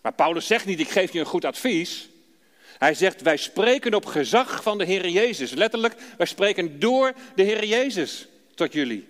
Maar 0.00 0.12
Paulus 0.12 0.46
zegt 0.46 0.66
niet, 0.66 0.80
ik 0.80 0.90
geef 0.90 1.12
je 1.12 1.20
een 1.20 1.26
goed 1.26 1.44
advies. 1.44 2.08
Hij 2.78 2.94
zegt, 2.94 3.22
wij 3.22 3.36
spreken 3.36 3.94
op 3.94 4.06
gezag 4.06 4.62
van 4.62 4.78
de 4.78 4.84
Heer 4.84 5.08
Jezus. 5.08 5.50
Letterlijk, 5.50 5.94
wij 6.16 6.26
spreken 6.26 6.80
door 6.80 7.12
de 7.34 7.42
Heer 7.42 7.64
Jezus 7.64 8.28
tot 8.54 8.72
jullie. 8.72 9.08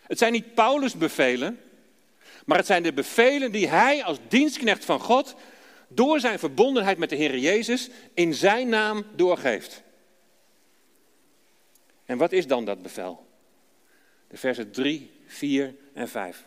Het 0.00 0.18
zijn 0.18 0.32
niet 0.32 0.54
Paulus' 0.54 0.96
bevelen, 0.96 1.60
maar 2.44 2.56
het 2.58 2.66
zijn 2.66 2.82
de 2.82 2.92
bevelen 2.92 3.52
die 3.52 3.68
hij 3.68 4.04
als 4.04 4.18
dienstknecht 4.28 4.84
van 4.84 5.00
God 5.00 5.34
door 5.88 6.20
zijn 6.20 6.38
verbondenheid 6.38 6.98
met 6.98 7.10
de 7.10 7.16
Heer 7.16 7.38
Jezus 7.38 7.88
in 8.14 8.34
zijn 8.34 8.68
naam 8.68 9.04
doorgeeft. 9.16 9.82
En 12.04 12.18
wat 12.18 12.32
is 12.32 12.46
dan 12.46 12.64
dat 12.64 12.82
bevel? 12.82 13.26
De 14.28 14.36
versen 14.36 14.70
3, 14.70 15.10
4 15.26 15.74
en 15.92 16.08
5. 16.08 16.44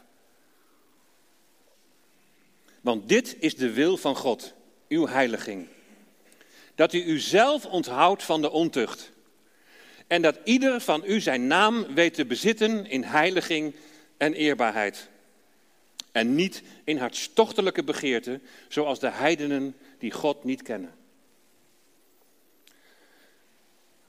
Want 2.82 3.10
dit 3.10 3.36
is 3.40 3.56
de 3.56 3.72
wil 3.74 3.98
van 3.98 4.16
God, 4.16 4.54
uw 4.88 5.08
heiliging. 5.08 5.68
Dat 6.76 6.94
u 6.94 7.04
uzelf 7.04 7.66
onthoudt 7.66 8.24
van 8.24 8.42
de 8.42 8.52
ontucht. 8.52 9.12
En 10.08 10.22
dat 10.22 10.40
ieder 10.44 10.82
van 10.82 11.04
u 11.06 11.20
zijn 11.20 11.48
naam 11.48 11.94
weet 11.94 12.14
te 12.14 12.26
bezitten 12.26 12.86
in 12.86 13.04
heiliging 13.04 13.76
en 14.18 14.34
eerbaarheid. 14.34 15.10
En 16.18 16.36
niet 16.36 16.62
in 16.84 16.98
hartstochtelijke 16.98 17.84
begeerten, 17.84 18.42
zoals 18.68 19.00
de 19.00 19.10
heidenen 19.10 19.76
die 20.00 20.12
God 20.12 20.44
niet 20.44 20.62
kennen. 20.62 20.96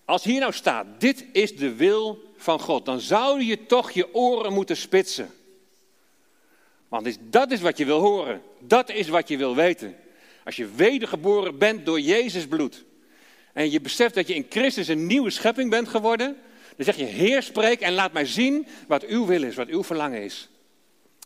Als 0.05 0.25
hier 0.25 0.41
nou 0.41 0.53
staat, 0.53 0.87
dit 0.99 1.25
is 1.33 1.57
de 1.57 1.75
wil 1.75 2.33
van 2.37 2.61
God, 2.61 2.85
dan 2.85 3.01
zou 3.01 3.43
je 3.43 3.67
toch 3.67 3.91
je 3.91 4.15
oren 4.15 4.53
moeten 4.53 4.77
spitsen. 4.77 5.31
Want 6.89 7.19
dat 7.21 7.51
is 7.51 7.61
wat 7.61 7.79
je 7.79 7.85
wil 7.85 8.01
horen. 8.01 8.43
Dat 8.59 8.91
is 8.91 9.09
wat 9.09 9.29
je 9.29 9.37
wil 9.37 9.55
weten. 9.55 9.97
Als 10.45 10.57
je 10.57 10.75
wedergeboren 10.75 11.59
bent 11.59 11.87
door 11.87 12.01
Jezus 12.01 12.47
bloed. 12.47 12.85
En 13.53 13.71
je 13.71 13.81
beseft 13.81 14.15
dat 14.15 14.27
je 14.27 14.35
in 14.35 14.47
Christus 14.49 14.89
een 14.89 15.07
nieuwe 15.07 15.31
schepping 15.31 15.71
bent 15.71 15.89
geworden. 15.89 16.37
Dan 16.77 16.85
zeg 16.85 16.97
je, 16.97 17.05
Heer 17.05 17.43
spreek 17.43 17.81
en 17.81 17.93
laat 17.93 18.13
mij 18.13 18.27
zien 18.27 18.67
wat 18.87 19.05
uw 19.05 19.27
wil 19.27 19.43
is, 19.43 19.55
wat 19.55 19.69
uw 19.69 19.85
verlangen 19.85 20.23
is. 20.23 20.49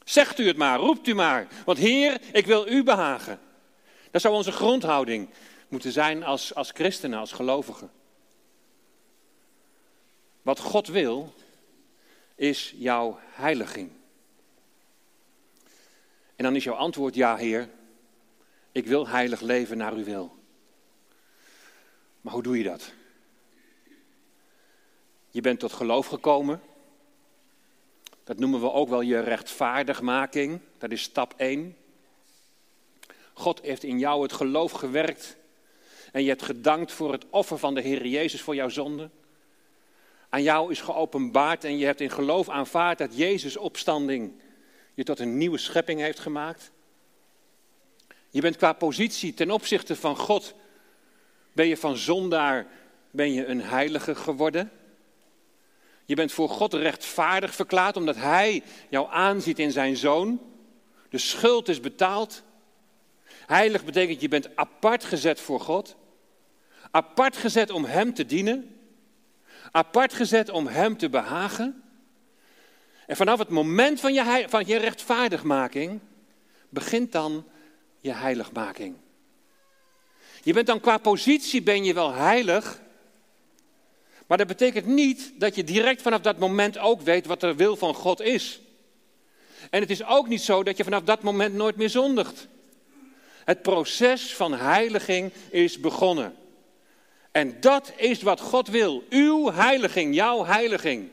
Zegt 0.05 0.38
u 0.38 0.47
het 0.47 0.57
maar, 0.57 0.79
roept 0.79 1.07
u 1.07 1.15
maar. 1.15 1.49
Want 1.65 1.79
Heer, 1.79 2.21
ik 2.33 2.47
wil 2.47 2.69
u 2.69 2.83
behagen. 2.83 3.41
Dat 4.11 4.21
zou 4.21 4.35
onze 4.35 4.53
grondhouding 4.53 5.29
moeten 5.69 5.93
zijn 5.93 6.25
als, 6.25 6.55
als 6.55 6.71
christenen, 6.71 7.19
als 7.19 7.33
gelovigen. 7.33 7.91
Wat 10.43 10.59
God 10.59 10.87
wil, 10.87 11.35
is 12.35 12.75
jouw 12.77 13.19
heiliging. 13.23 13.91
En 16.37 16.45
dan 16.45 16.57
is 16.57 16.65
jouw 16.65 16.75
antwoord, 16.75 17.15
ja 17.15 17.37
Heer, 17.37 17.69
ik 18.73 18.87
wil 18.87 19.09
heilig 19.09 19.41
leven 19.41 19.77
naar 19.77 19.93
uw 19.93 20.05
wil. 20.05 20.37
Maar 22.21 22.33
hoe 22.33 22.43
doe 22.43 22.59
je 22.59 22.65
dat? 22.65 22.93
Je 25.31 25.41
bent 25.41 25.59
tot 25.59 25.73
geloof 25.73 26.07
gekomen. 26.07 26.62
Dat 28.24 28.38
noemen 28.38 28.61
we 28.61 28.72
ook 28.72 28.88
wel 28.88 29.00
je 29.00 29.20
rechtvaardigmaking. 29.20 30.61
Dat 30.78 30.90
is 30.90 31.02
stap 31.02 31.35
1. 31.37 31.76
God 33.32 33.61
heeft 33.62 33.82
in 33.82 33.98
jou 33.98 34.22
het 34.22 34.32
geloof 34.32 34.72
gewerkt. 34.72 35.37
En 36.12 36.22
je 36.22 36.28
hebt 36.28 36.42
gedankt 36.42 36.92
voor 36.92 37.12
het 37.12 37.24
offer 37.30 37.58
van 37.58 37.74
de 37.74 37.80
Heer 37.80 38.06
Jezus 38.06 38.40
voor 38.40 38.54
jouw 38.54 38.68
zonde. 38.68 39.11
Aan 40.28 40.42
jou 40.42 40.70
is 40.70 40.80
geopenbaard 40.80 41.64
en 41.64 41.78
je 41.78 41.85
hebt 41.85 42.00
in 42.00 42.11
geloof 42.11 42.48
aanvaard 42.48 42.98
dat 42.98 43.16
Jezus 43.16 43.56
opstanding 43.56 44.32
je 44.94 45.04
tot 45.04 45.18
een 45.18 45.37
nieuwe 45.37 45.58
schepping 45.58 46.00
heeft 46.00 46.18
gemaakt. 46.18 46.70
Je 48.30 48.40
bent 48.40 48.56
qua 48.56 48.72
positie 48.72 49.35
ten 49.35 49.50
opzichte 49.50 49.96
van 49.96 50.16
God, 50.16 50.54
ben 51.52 51.66
je 51.66 51.76
van 51.76 51.96
zondaar, 51.96 52.66
ben 53.11 53.32
je 53.32 53.46
een 53.46 53.62
heilige 53.62 54.14
geworden. 54.14 54.70
Je 56.05 56.15
bent 56.15 56.33
voor 56.33 56.49
God 56.49 56.75
rechtvaardig 56.75 57.55
verklaard 57.55 57.97
omdat 57.97 58.17
Hij 58.17 58.62
jou 58.88 59.07
aanziet 59.11 59.59
in 59.59 59.73
zijn 59.73 59.97
zoon. 59.97 60.41
De 61.09 61.19
schuld 61.19 61.69
is 61.69 61.81
betaald. 61.81 62.43
Heilig 63.47 63.85
betekent 63.85 64.21
je 64.21 64.29
bent 64.29 64.57
apart 64.57 65.05
gezet 65.05 65.41
voor 65.41 65.61
God. 65.61 65.97
Apart 66.91 67.37
gezet 67.37 67.71
om 67.71 67.85
Hem 67.85 68.15
te 68.15 68.27
dienen. 68.27 68.77
Apart 69.71 70.12
gezet 70.12 70.49
om 70.51 70.67
Hem 70.67 70.97
te 70.97 71.09
behagen. 71.09 71.83
En 73.07 73.17
vanaf 73.17 73.38
het 73.38 73.49
moment 73.49 74.01
van 74.01 74.15
je, 74.15 74.45
van 74.49 74.67
je 74.67 74.77
rechtvaardigmaking 74.77 76.01
begint 76.69 77.12
dan 77.12 77.45
je 77.99 78.12
heiligmaking. 78.12 78.97
Je 80.43 80.53
bent 80.53 80.67
dan 80.67 80.81
qua 80.81 80.99
positie 80.99 81.62
ben 81.62 81.85
je 81.85 81.95
wel 81.95 82.12
heilig, 82.12 82.81
maar 84.33 84.47
dat 84.47 84.57
betekent 84.59 84.87
niet 84.87 85.33
dat 85.38 85.55
je 85.55 85.64
direct 85.64 86.03
vanaf 86.03 86.21
dat 86.21 86.38
moment 86.38 86.79
ook 86.79 87.01
weet 87.01 87.27
wat 87.27 87.40
de 87.40 87.55
wil 87.55 87.77
van 87.77 87.95
God 87.95 88.21
is. 88.21 88.61
En 89.71 89.81
het 89.81 89.90
is 89.90 90.05
ook 90.05 90.29
niet 90.29 90.40
zo 90.42 90.62
dat 90.62 90.77
je 90.77 90.85
vanaf 90.85 91.03
dat 91.03 91.23
moment 91.23 91.55
nooit 91.55 91.77
meer 91.77 91.90
zondigt. 91.90 92.49
Het 93.45 93.62
proces 93.62 94.35
van 94.35 94.55
heiliging 94.55 95.33
is 95.51 95.81
begonnen. 95.81 96.35
En 97.33 97.61
dat 97.61 97.92
is 97.97 98.23
wat 98.23 98.40
God 98.40 98.68
wil. 98.68 99.05
Uw 99.11 99.51
heiliging, 99.51 100.14
jouw 100.14 100.45
heiliging. 100.45 101.09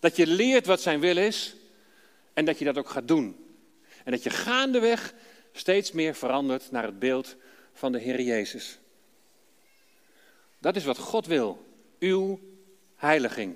Dat 0.00 0.16
je 0.16 0.26
leert 0.26 0.66
wat 0.66 0.80
zijn 0.80 1.00
wil 1.00 1.16
is 1.16 1.56
en 2.32 2.44
dat 2.44 2.58
je 2.58 2.64
dat 2.64 2.78
ook 2.78 2.88
gaat 2.88 3.08
doen. 3.08 3.36
En 4.04 4.12
dat 4.12 4.22
je 4.22 4.30
gaandeweg 4.30 5.14
steeds 5.52 5.92
meer 5.92 6.14
verandert 6.14 6.70
naar 6.70 6.84
het 6.84 6.98
beeld 6.98 7.36
van 7.72 7.92
de 7.92 7.98
Heer 7.98 8.20
Jezus. 8.20 8.78
Dat 10.66 10.76
is 10.76 10.84
wat 10.84 10.98
God 10.98 11.26
wil. 11.26 11.66
Uw 11.98 12.40
heiliging. 12.96 13.54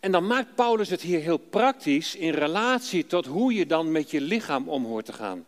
En 0.00 0.12
dan 0.12 0.26
maakt 0.26 0.54
Paulus 0.54 0.88
het 0.88 1.00
hier 1.00 1.20
heel 1.20 1.36
praktisch 1.36 2.14
in 2.14 2.32
relatie 2.32 3.06
tot 3.06 3.26
hoe 3.26 3.54
je 3.54 3.66
dan 3.66 3.92
met 3.92 4.10
je 4.10 4.20
lichaam 4.20 4.68
om 4.68 4.84
hoort 4.84 5.04
te 5.04 5.12
gaan. 5.12 5.46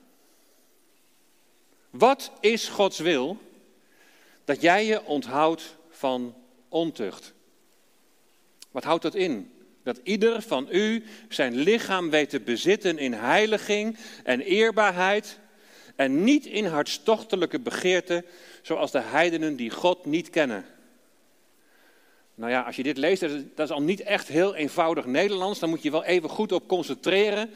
Wat 1.90 2.31
is 2.40 2.68
Gods 2.68 2.98
wil? 2.98 3.38
Dat 4.44 4.61
jij 4.61 4.87
je 4.87 5.04
onthoudt 5.04 5.76
van 5.90 6.35
ontucht. 6.68 7.33
Wat 8.70 8.85
houdt 8.85 9.02
dat 9.02 9.14
in? 9.14 9.52
Dat 9.83 10.00
ieder 10.02 10.42
van 10.42 10.68
u 10.70 11.04
zijn 11.28 11.54
lichaam 11.54 12.11
weet 12.11 12.31
te 12.31 12.40
bezitten 12.40 12.98
in 12.98 13.12
heiliging 13.12 13.98
en 14.24 14.40
eerbaarheid 14.40 15.38
en 15.98 16.24
niet 16.24 16.46
in 16.46 16.64
hartstochtelijke 16.64 17.58
begeerte, 17.61 18.24
zoals 18.62 18.90
de 18.90 19.00
heidenen 19.00 19.56
die 19.56 19.70
God 19.70 20.04
niet 20.04 20.30
kennen. 20.30 20.64
Nou 22.34 22.50
ja, 22.50 22.61
als 22.61 22.76
je 22.76 22.82
dit 22.82 22.96
leest, 22.96 23.20
dat 23.54 23.68
is 23.68 23.70
al 23.70 23.82
niet 23.82 24.00
echt 24.00 24.28
heel 24.28 24.54
eenvoudig 24.54 25.06
Nederlands. 25.06 25.58
Dan 25.58 25.68
moet 25.68 25.82
je 25.82 25.90
wel 25.90 26.04
even 26.04 26.28
goed 26.28 26.52
op 26.52 26.68
concentreren. 26.68 27.50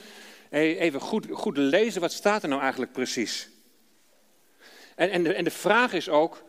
E, 0.51 0.77
even 0.77 1.01
goed, 1.01 1.27
goed 1.31 1.57
lezen, 1.57 2.01
wat 2.01 2.13
staat 2.13 2.43
er 2.43 2.49
nou 2.49 2.61
eigenlijk 2.61 2.93
precies? 2.93 3.49
En, 4.95 5.11
en, 5.11 5.23
de, 5.23 5.35
en 5.35 5.45
de 5.45 5.51
vraag 5.51 5.93
is 5.93 6.09
ook, 6.09 6.43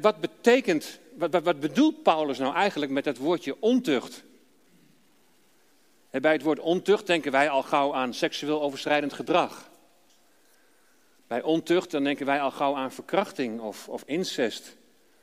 wat 0.00 0.20
betekent, 0.20 0.98
wat, 1.14 1.32
wat, 1.32 1.42
wat 1.42 1.60
bedoelt 1.60 2.02
Paulus 2.02 2.38
nou 2.38 2.54
eigenlijk 2.54 2.92
met 2.92 3.04
het 3.04 3.18
woordje 3.18 3.56
ontucht? 3.60 4.22
Bij 6.10 6.32
het 6.32 6.42
woord 6.42 6.60
ontucht 6.60 7.06
denken 7.06 7.32
wij 7.32 7.48
al 7.48 7.62
gauw 7.62 7.94
aan 7.94 8.14
seksueel 8.14 8.62
overschrijdend 8.62 9.12
gedrag. 9.12 9.70
Bij 11.32 11.42
ontucht 11.42 11.90
dan 11.90 12.04
denken 12.04 12.26
wij 12.26 12.40
al 12.40 12.50
gauw 12.50 12.74
aan 12.74 12.92
verkrachting 12.92 13.60
of, 13.60 13.88
of 13.88 14.02
incest. 14.06 14.76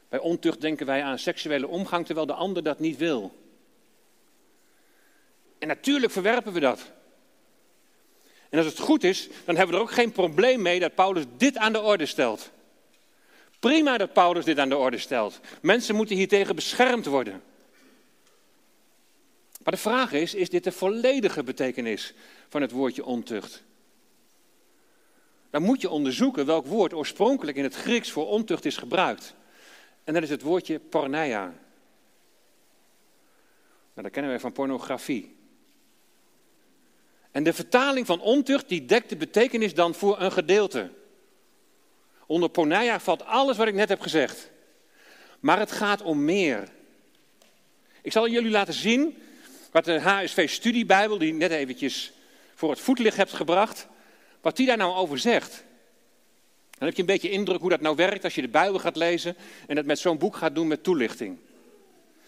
Bij 0.08 0.20
ontucht 0.20 0.62
denken 0.62 0.86
wij 0.86 1.04
aan 1.04 1.20
seksuele 1.20 1.68
omgang 1.68 2.06
terwijl 2.06 2.26
de 2.26 2.34
ander 2.34 2.64
dat 2.64 2.80
niet 2.80 2.98
wil. 2.98 3.36
En 5.60 5.68
natuurlijk 5.68 6.12
verwerpen 6.12 6.54
we 6.54 6.60
dat. 6.60 6.92
En 8.50 8.58
als 8.58 8.68
het 8.68 8.80
goed 8.80 9.04
is, 9.04 9.30
dan 9.46 9.56
hebben 9.56 9.76
we 9.76 9.82
er 9.82 9.88
ook 9.88 9.92
geen 9.92 10.12
probleem 10.12 10.62
mee 10.62 10.80
dat 10.80 10.96
Paulus 10.96 11.24
dit 11.38 11.58
aan 11.58 11.74
de 11.74 11.82
orde 11.82 12.06
stelt. 12.06 12.52
Prima 13.60 13.98
dat 13.98 14.14
Paulus 14.14 14.46
dit 14.46 14.60
aan 14.60 14.70
de 14.70 14.78
orde 14.78 14.98
stelt. 14.98 15.40
Mensen 15.62 15.96
moeten 15.96 16.16
hiertegen 16.16 16.56
beschermd 16.56 17.06
worden. 17.06 17.44
Maar 19.64 19.74
de 19.74 19.80
vraag 19.80 20.12
is, 20.12 20.34
is 20.34 20.50
dit 20.50 20.64
de 20.64 20.72
volledige 20.72 21.44
betekenis 21.44 22.14
van 22.48 22.62
het 22.62 22.72
woordje 22.72 23.06
ontucht? 23.06 23.68
Dan 25.50 25.62
moet 25.62 25.82
je 25.82 25.90
onderzoeken 25.90 26.46
welk 26.46 26.66
woord 26.66 26.94
oorspronkelijk 26.94 27.58
in 27.58 27.64
het 27.64 27.76
Grieks 27.76 28.12
voor 28.12 28.28
ontucht 28.28 28.66
is 28.66 28.78
gebruikt. 28.78 29.36
En 30.04 30.14
dat 30.14 30.24
is 30.24 30.30
het 30.30 30.42
woordje 30.42 30.80
porneia. 30.80 31.44
Nou, 33.94 34.08
dat 34.08 34.12
kennen 34.12 34.32
wij 34.32 34.40
van 34.40 34.52
pornografie. 34.52 35.38
En 37.32 37.44
de 37.44 37.54
vertaling 37.54 38.06
van 38.06 38.22
ontucht 38.22 38.70
die 38.70 38.86
dekt 38.86 39.10
de 39.10 39.16
betekenis 39.16 39.74
dan 39.74 39.94
voor 39.94 40.22
een 40.22 40.32
gedeelte. 40.32 40.90
Onder 42.26 42.50
porneia 42.50 43.00
valt 43.00 43.26
alles 43.26 43.58
wat 43.58 43.68
ik 43.68 43.74
net 43.74 43.90
heb 43.90 44.02
gezegd. 44.02 44.52
Maar 45.40 45.60
het 45.60 45.72
gaat 45.72 46.02
om 46.02 46.24
meer. 46.24 46.70
Ik 48.02 48.12
zal 48.12 48.30
jullie 48.30 48.52
laten 48.52 48.74
zien 48.74 49.18
wat 49.72 49.86
de 49.86 50.00
HSV-studiebijbel, 50.00 51.18
die 51.18 51.34
net 51.34 51.52
eventjes 51.52 52.14
voor 52.56 52.70
het 52.70 52.80
voetlicht 52.80 53.18
hebt 53.18 53.34
gebracht, 53.34 53.88
wat 54.42 54.58
die 54.58 54.68
daar 54.68 54.78
nou 54.78 54.96
over 54.96 55.20
zegt. 55.20 55.64
Dan 56.78 56.88
heb 56.88 56.96
je 56.96 57.02
een 57.02 57.08
beetje 57.08 57.30
indruk 57.30 57.62
hoe 57.62 57.70
dat 57.70 57.82
nou 57.82 57.96
werkt 57.96 58.24
als 58.24 58.36
je 58.36 58.42
de 58.42 58.48
Bijbel 58.48 58.80
gaat 58.80 58.96
lezen 58.96 59.36
en 59.68 59.76
dat 59.76 59.86
met 59.86 60.00
zo'n 60.00 60.18
boek 60.18 60.36
gaat 60.36 60.56
doen 60.56 60.68
met 60.68 60.84
toelichting. 60.84 61.38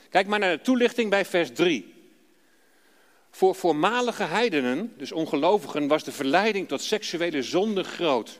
Kijk 0.10 0.28
maar 0.28 0.39
naar 0.39 0.58
de 0.58 0.63
toelichting 0.63 1.10
bij 1.10 1.26
vers 1.26 1.52
3. 1.54 1.93
Voor 3.30 3.56
voormalige 3.56 4.24
heidenen, 4.24 4.93
dus 4.97 5.12
ongelovigen, 5.12 5.88
was 5.88 6.04
de 6.04 6.12
verleiding 6.12 6.67
tot 6.67 6.82
seksuele 6.82 7.41
zonde 7.41 7.84
groot. 7.84 8.39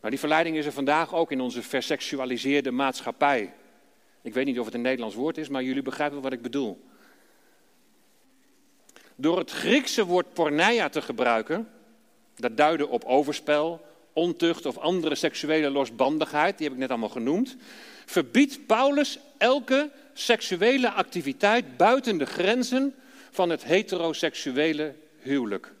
Maar 0.00 0.10
die 0.10 0.20
verleiding 0.20 0.56
is 0.56 0.66
er 0.66 0.72
vandaag 0.72 1.14
ook 1.14 1.30
in 1.30 1.40
onze 1.40 1.62
verseksualiseerde 1.62 2.70
maatschappij. 2.70 3.54
Ik 4.22 4.34
weet 4.34 4.46
niet 4.46 4.58
of 4.58 4.64
het 4.64 4.74
een 4.74 4.80
Nederlands 4.80 5.14
woord 5.14 5.38
is, 5.38 5.48
maar 5.48 5.62
jullie 5.62 5.82
begrijpen 5.82 6.20
wat 6.20 6.32
ik 6.32 6.42
bedoel. 6.42 6.84
Door 9.16 9.38
het 9.38 9.50
Griekse 9.50 10.04
woord 10.04 10.32
porneia 10.32 10.88
te 10.88 11.02
gebruiken, 11.02 11.68
dat 12.38 12.56
duidde 12.56 12.88
op 12.88 13.04
overspel, 13.04 13.86
ontucht 14.12 14.66
of 14.66 14.78
andere 14.78 15.14
seksuele 15.14 15.70
losbandigheid, 15.70 16.58
die 16.58 16.66
heb 16.66 16.74
ik 16.74 16.82
net 16.82 16.90
allemaal 16.90 17.08
genoemd, 17.08 17.56
verbiedt 18.06 18.66
Paulus 18.66 19.18
elke 19.38 19.90
seksuele 20.12 20.90
activiteit 20.90 21.76
buiten 21.76 22.18
de 22.18 22.26
grenzen 22.26 22.94
van 23.30 23.50
het 23.50 23.64
heteroseksuele 23.64 24.94
huwelijk. 25.18 25.72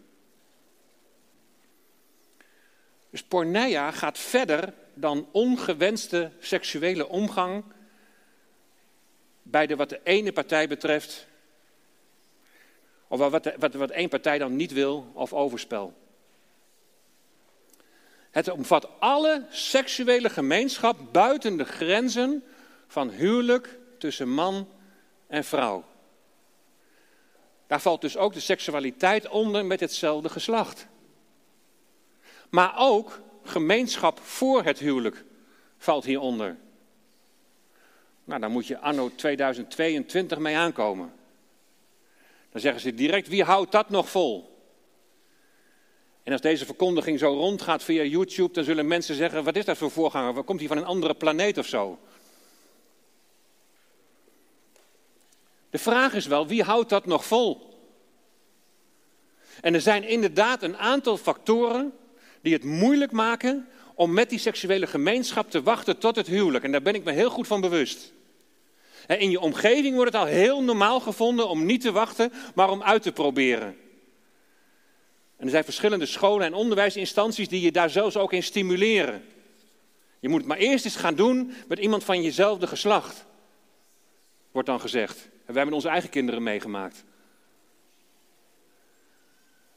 Dus 3.10 3.22
porneia 3.22 3.90
gaat 3.90 4.18
verder 4.18 4.74
dan 4.94 5.28
ongewenste 5.32 6.30
seksuele 6.40 7.08
omgang 7.08 7.64
bij 9.42 9.66
de 9.66 9.76
wat 9.76 9.88
de 9.88 10.00
ene 10.02 10.32
partij 10.32 10.68
betreft 10.68 11.26
of 13.08 13.18
wat, 13.18 13.52
wat, 13.58 13.74
wat 13.74 13.90
één 13.90 14.08
partij 14.08 14.38
dan 14.38 14.56
niet 14.56 14.72
wil, 14.72 15.10
of 15.14 15.32
overspel. 15.32 16.07
Het 18.30 18.50
omvat 18.50 18.88
alle 18.98 19.46
seksuele 19.50 20.30
gemeenschap 20.30 20.98
buiten 21.12 21.56
de 21.56 21.64
grenzen 21.64 22.44
van 22.86 23.10
huwelijk 23.10 23.78
tussen 23.98 24.28
man 24.28 24.68
en 25.26 25.44
vrouw. 25.44 25.84
Daar 27.66 27.80
valt 27.80 28.00
dus 28.00 28.16
ook 28.16 28.32
de 28.32 28.40
seksualiteit 28.40 29.28
onder 29.28 29.66
met 29.66 29.80
hetzelfde 29.80 30.28
geslacht. 30.28 30.86
Maar 32.50 32.74
ook 32.76 33.20
gemeenschap 33.42 34.20
voor 34.20 34.64
het 34.64 34.78
huwelijk 34.78 35.24
valt 35.78 36.04
hieronder. 36.04 36.56
Nou, 38.24 38.40
daar 38.40 38.50
moet 38.50 38.66
je 38.66 38.78
anno 38.78 39.10
2022 39.14 40.38
mee 40.38 40.56
aankomen. 40.56 41.12
Dan 42.50 42.60
zeggen 42.60 42.80
ze 42.80 42.94
direct, 42.94 43.28
wie 43.28 43.44
houdt 43.44 43.72
dat 43.72 43.90
nog 43.90 44.08
vol? 44.08 44.57
En 46.28 46.34
als 46.34 46.42
deze 46.42 46.64
verkondiging 46.64 47.18
zo 47.18 47.32
rondgaat 47.32 47.82
via 47.82 48.02
YouTube, 48.02 48.52
dan 48.52 48.64
zullen 48.64 48.86
mensen 48.86 49.14
zeggen, 49.14 49.44
wat 49.44 49.56
is 49.56 49.64
dat 49.64 49.76
voor 49.76 49.90
voorganger? 49.90 50.34
Wat 50.34 50.44
komt 50.44 50.58
hij 50.58 50.68
van 50.68 50.76
een 50.76 50.84
andere 50.84 51.14
planeet 51.14 51.58
of 51.58 51.66
zo? 51.66 51.98
De 55.70 55.78
vraag 55.78 56.14
is 56.14 56.26
wel, 56.26 56.46
wie 56.46 56.62
houdt 56.62 56.88
dat 56.88 57.06
nog 57.06 57.24
vol? 57.24 57.78
En 59.60 59.74
er 59.74 59.80
zijn 59.80 60.04
inderdaad 60.04 60.62
een 60.62 60.76
aantal 60.76 61.16
factoren 61.16 61.92
die 62.40 62.52
het 62.52 62.64
moeilijk 62.64 63.12
maken 63.12 63.68
om 63.94 64.12
met 64.12 64.30
die 64.30 64.38
seksuele 64.38 64.86
gemeenschap 64.86 65.50
te 65.50 65.62
wachten 65.62 65.98
tot 65.98 66.16
het 66.16 66.26
huwelijk. 66.26 66.64
En 66.64 66.72
daar 66.72 66.82
ben 66.82 66.94
ik 66.94 67.04
me 67.04 67.12
heel 67.12 67.30
goed 67.30 67.46
van 67.46 67.60
bewust. 67.60 68.12
In 69.06 69.30
je 69.30 69.40
omgeving 69.40 69.94
wordt 69.94 70.12
het 70.12 70.20
al 70.22 70.28
heel 70.28 70.62
normaal 70.62 71.00
gevonden 71.00 71.48
om 71.48 71.64
niet 71.64 71.80
te 71.80 71.92
wachten, 71.92 72.32
maar 72.54 72.70
om 72.70 72.82
uit 72.82 73.02
te 73.02 73.12
proberen. 73.12 73.76
En 75.38 75.44
er 75.44 75.50
zijn 75.50 75.64
verschillende 75.64 76.06
scholen 76.06 76.46
en 76.46 76.54
onderwijsinstanties 76.54 77.48
die 77.48 77.60
je 77.60 77.72
daar 77.72 77.90
zelfs 77.90 78.16
ook 78.16 78.32
in 78.32 78.42
stimuleren. 78.42 79.24
Je 80.20 80.28
moet 80.28 80.38
het 80.38 80.48
maar 80.48 80.58
eerst 80.58 80.84
eens 80.84 80.96
gaan 80.96 81.14
doen 81.14 81.52
met 81.68 81.78
iemand 81.78 82.04
van 82.04 82.22
jezelfde 82.22 82.66
geslacht, 82.66 83.24
wordt 84.50 84.68
dan 84.68 84.80
gezegd. 84.80 85.16
En 85.16 85.54
wij 85.54 85.56
hebben 85.56 85.74
onze 85.74 85.88
eigen 85.88 86.10
kinderen 86.10 86.42
meegemaakt. 86.42 87.04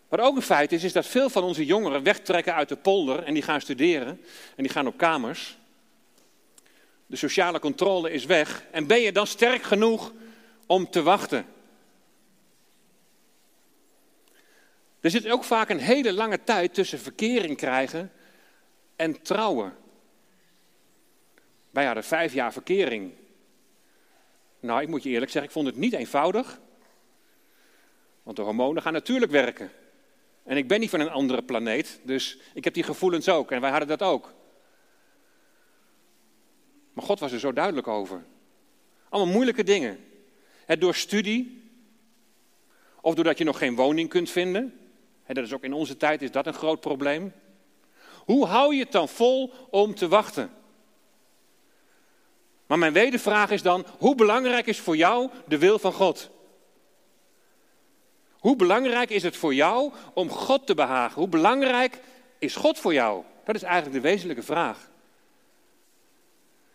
Wat 0.08 0.19
ook 0.19 0.36
een 0.36 0.41
feit 0.41 0.71
is, 0.71 0.84
is 0.84 0.93
dat 0.93 1.06
veel 1.06 1.30
van 1.30 1.43
onze 1.43 1.65
jongeren 1.65 2.04
wegtrekken 2.04 2.54
uit 2.54 2.69
de 2.69 2.76
polder 2.76 3.24
en 3.24 3.34
die 3.34 3.43
gaan 3.43 3.62
studeren 3.62 4.21
en 4.56 4.63
die 4.63 4.71
gaan 4.71 4.88
op 4.88 4.97
kamers. 4.97 5.58
De 7.06 7.15
sociale 7.15 7.60
controle 7.60 8.12
is 8.12 8.26
weg. 8.26 8.63
En 8.71 8.88
ben 8.88 9.02
je 9.02 9.12
dan 9.12 9.28
sterk 9.28 9.63
genoeg 9.63 10.13
om 10.65 10.89
te 10.89 11.02
wachten? 11.02 11.45
Er 15.01 15.09
zit 15.09 15.29
ook 15.29 15.43
vaak 15.43 15.69
een 15.69 15.79
hele 15.79 16.13
lange 16.13 16.43
tijd 16.43 16.73
tussen 16.73 16.99
verkering 16.99 17.57
krijgen 17.57 18.11
en 18.95 19.21
trouwen. 19.21 19.75
Wij 21.69 21.85
hadden 21.85 22.03
vijf 22.03 22.33
jaar 22.33 22.53
verkering. 22.53 23.13
Nou, 24.59 24.81
ik 24.81 24.87
moet 24.87 25.03
je 25.03 25.09
eerlijk 25.09 25.31
zeggen, 25.31 25.49
ik 25.49 25.55
vond 25.55 25.67
het 25.67 25.77
niet 25.77 25.93
eenvoudig. 25.93 26.59
Want 28.23 28.37
de 28.37 28.41
hormonen 28.43 28.81
gaan 28.81 28.93
natuurlijk 28.93 29.31
werken. 29.31 29.71
En 30.43 30.57
ik 30.57 30.67
ben 30.67 30.79
niet 30.79 30.89
van 30.89 30.99
een 30.99 31.09
andere 31.09 31.43
planeet, 31.43 31.99
dus 32.03 32.37
ik 32.53 32.63
heb 32.63 32.73
die 32.73 32.83
gevoelens 32.83 33.29
ook. 33.29 33.51
En 33.51 33.61
wij 33.61 33.69
hadden 33.69 33.87
dat 33.87 34.01
ook. 34.01 34.33
Maar 36.93 37.05
God 37.05 37.19
was 37.19 37.31
er 37.31 37.39
zo 37.39 37.53
duidelijk 37.53 37.87
over. 37.87 38.23
Allemaal 39.09 39.33
moeilijke 39.33 39.63
dingen. 39.63 40.05
Het 40.65 40.81
door 40.81 40.95
studie, 40.95 41.71
of 43.01 43.15
doordat 43.15 43.37
je 43.37 43.43
nog 43.43 43.57
geen 43.57 43.75
woning 43.75 44.09
kunt 44.09 44.29
vinden. 44.29 44.80
En 45.31 45.37
dat 45.37 45.45
is 45.45 45.53
ook 45.53 45.63
in 45.63 45.73
onze 45.73 45.97
tijd 45.97 46.21
is 46.21 46.31
dat 46.31 46.47
een 46.47 46.53
groot 46.53 46.79
probleem. 46.79 47.33
Hoe 48.25 48.45
hou 48.45 48.75
je 48.75 48.81
het 48.81 48.91
dan 48.91 49.09
vol 49.09 49.53
om 49.69 49.95
te 49.95 50.07
wachten? 50.07 50.51
Maar 52.65 52.77
mijn 52.77 52.93
wedervraag 52.93 53.51
is 53.51 53.61
dan, 53.61 53.85
hoe 53.97 54.15
belangrijk 54.15 54.67
is 54.67 54.79
voor 54.79 54.95
jou 54.95 55.29
de 55.47 55.57
wil 55.57 55.79
van 55.79 55.93
God? 55.93 56.29
Hoe 58.31 58.55
belangrijk 58.55 59.09
is 59.09 59.23
het 59.23 59.37
voor 59.37 59.53
jou 59.53 59.91
om 60.13 60.29
God 60.29 60.67
te 60.67 60.73
behagen? 60.73 61.19
Hoe 61.19 61.29
belangrijk 61.29 61.99
is 62.37 62.55
God 62.55 62.79
voor 62.79 62.93
jou? 62.93 63.23
Dat 63.45 63.55
is 63.55 63.63
eigenlijk 63.63 64.03
de 64.03 64.09
wezenlijke 64.09 64.43
vraag. 64.43 64.89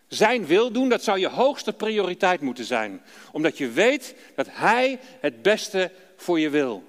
Zijn 0.07 0.45
wil 0.45 0.71
doen, 0.71 0.89
dat 0.89 1.03
zou 1.03 1.19
je 1.19 1.29
hoogste 1.29 1.73
prioriteit 1.73 2.41
moeten 2.41 2.65
zijn. 2.65 3.01
Omdat 3.31 3.57
je 3.57 3.69
weet 3.69 4.15
dat 4.35 4.47
Hij 4.49 4.99
het 5.19 5.41
beste 5.41 5.91
voor 6.15 6.39
je 6.39 6.49
wil. 6.49 6.83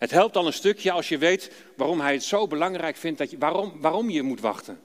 Het 0.00 0.10
helpt 0.10 0.36
al 0.36 0.46
een 0.46 0.52
stukje 0.52 0.92
als 0.92 1.08
je 1.08 1.18
weet 1.18 1.52
waarom 1.76 2.00
Hij 2.00 2.12
het 2.12 2.22
zo 2.22 2.46
belangrijk 2.46 2.96
vindt, 2.96 3.18
dat 3.18 3.30
je, 3.30 3.38
waarom, 3.38 3.80
waarom 3.80 4.10
je 4.10 4.22
moet 4.22 4.40
wachten. 4.40 4.80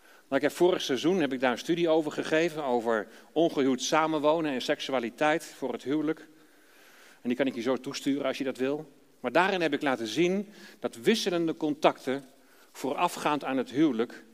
Nou, 0.00 0.42
ik 0.42 0.42
heb 0.42 0.52
vorig 0.52 0.82
seizoen 0.82 1.20
heb 1.20 1.32
ik 1.32 1.40
daar 1.40 1.52
een 1.52 1.58
studie 1.58 1.88
over 1.88 2.12
gegeven, 2.12 2.64
over 2.64 3.08
ongehuwd 3.32 3.82
samenwonen 3.82 4.52
en 4.52 4.62
seksualiteit 4.62 5.44
voor 5.44 5.72
het 5.72 5.82
huwelijk. 5.82 6.28
En 7.22 7.28
die 7.28 7.36
kan 7.36 7.46
ik 7.46 7.54
je 7.54 7.60
zo 7.60 7.76
toesturen 7.76 8.24
als 8.24 8.38
je 8.38 8.44
dat 8.44 8.56
wil. 8.56 8.92
Maar 9.20 9.32
daarin 9.32 9.60
heb 9.60 9.72
ik 9.72 9.82
laten 9.82 10.06
zien 10.06 10.48
dat 10.78 10.96
wisselende 10.96 11.56
contacten 11.56 12.24
voorafgaand 12.72 13.44
aan 13.44 13.56
het 13.56 13.70
huwelijk 13.70 14.24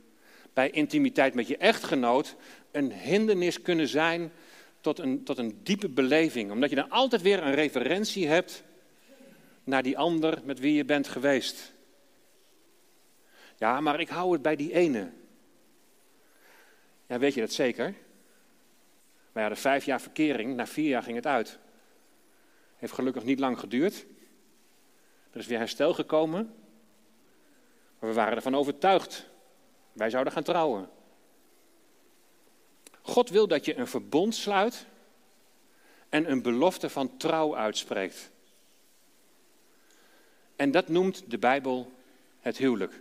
bij 0.53 0.69
intimiteit 0.69 1.33
met 1.33 1.47
je 1.47 1.57
echtgenoot 1.57 2.35
een 2.71 2.91
hindernis 2.91 3.61
kunnen 3.61 3.87
zijn 3.87 4.31
tot 4.81 4.99
een, 4.99 5.23
tot 5.23 5.37
een 5.37 5.59
diepe 5.63 5.89
beleving. 5.89 6.51
Omdat 6.51 6.69
je 6.69 6.75
dan 6.75 6.89
altijd 6.89 7.21
weer 7.21 7.43
een 7.43 7.55
referentie 7.55 8.27
hebt 8.27 8.63
naar 9.67 9.83
die 9.83 9.97
ander 9.97 10.41
met 10.43 10.59
wie 10.59 10.73
je 10.73 10.85
bent 10.85 11.07
geweest. 11.07 11.73
Ja, 13.57 13.81
maar 13.81 13.99
ik 13.99 14.09
hou 14.09 14.33
het 14.33 14.41
bij 14.41 14.55
die 14.55 14.73
ene. 14.73 15.11
Ja, 17.07 17.19
weet 17.19 17.33
je 17.33 17.41
dat 17.41 17.51
zeker? 17.51 17.93
Wij 19.31 19.41
hadden 19.41 19.61
vijf 19.61 19.85
jaar 19.85 20.01
verkering, 20.01 20.55
na 20.55 20.67
vier 20.67 20.89
jaar 20.89 21.03
ging 21.03 21.15
het 21.15 21.27
uit. 21.27 21.59
Heeft 22.75 22.93
gelukkig 22.93 23.23
niet 23.23 23.39
lang 23.39 23.59
geduurd. 23.59 24.05
Er 25.31 25.39
is 25.39 25.47
weer 25.47 25.57
herstel 25.57 25.93
gekomen. 25.93 26.53
Maar 27.99 28.09
we 28.09 28.15
waren 28.15 28.35
ervan 28.35 28.55
overtuigd 28.55 29.29
wij 29.97 30.09
zouden 30.09 30.33
gaan 30.33 30.43
trouwen. 30.43 30.89
God 33.01 33.29
wil 33.29 33.47
dat 33.47 33.65
je 33.65 33.77
een 33.77 33.87
verbond 33.87 34.35
sluit 34.35 34.85
en 36.09 36.31
een 36.31 36.41
belofte 36.41 36.89
van 36.89 37.17
trouw 37.17 37.55
uitspreekt. 37.55 38.31
En 40.57 40.71
dat 40.71 40.87
noemt 40.87 41.23
de 41.27 41.37
Bijbel 41.37 41.91
het 42.39 42.57
huwelijk. 42.57 42.93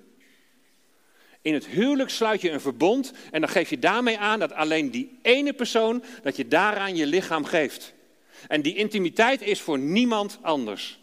In 1.42 1.54
het 1.54 1.66
huwelijk 1.66 2.10
sluit 2.10 2.40
je 2.40 2.50
een 2.50 2.60
verbond 2.60 3.12
en 3.30 3.40
dan 3.40 3.50
geef 3.50 3.70
je 3.70 3.78
daarmee 3.78 4.18
aan 4.18 4.38
dat 4.38 4.52
alleen 4.52 4.90
die 4.90 5.18
ene 5.22 5.52
persoon, 5.52 6.04
dat 6.22 6.36
je 6.36 6.48
daaraan 6.48 6.96
je 6.96 7.06
lichaam 7.06 7.44
geeft. 7.44 7.94
En 8.48 8.62
die 8.62 8.74
intimiteit 8.74 9.42
is 9.42 9.60
voor 9.60 9.78
niemand 9.78 10.38
anders. 10.42 10.98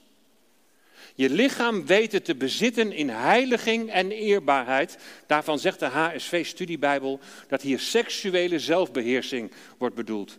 Je 1.16 1.30
lichaam 1.30 1.86
weten 1.86 2.24
te 2.24 2.36
bezitten 2.36 2.92
in 2.92 3.10
heiliging 3.10 3.92
en 3.92 4.12
eerbaarheid. 4.12 4.98
Daarvan 5.28 5.60
zegt 5.60 5.80
de 5.80 5.86
HSV-studiebijbel 5.86 7.20
dat 7.48 7.62
hier 7.62 7.80
seksuele 7.80 8.60
zelfbeheersing 8.60 9.52
wordt 9.78 9.96
bedoeld. 9.96 10.38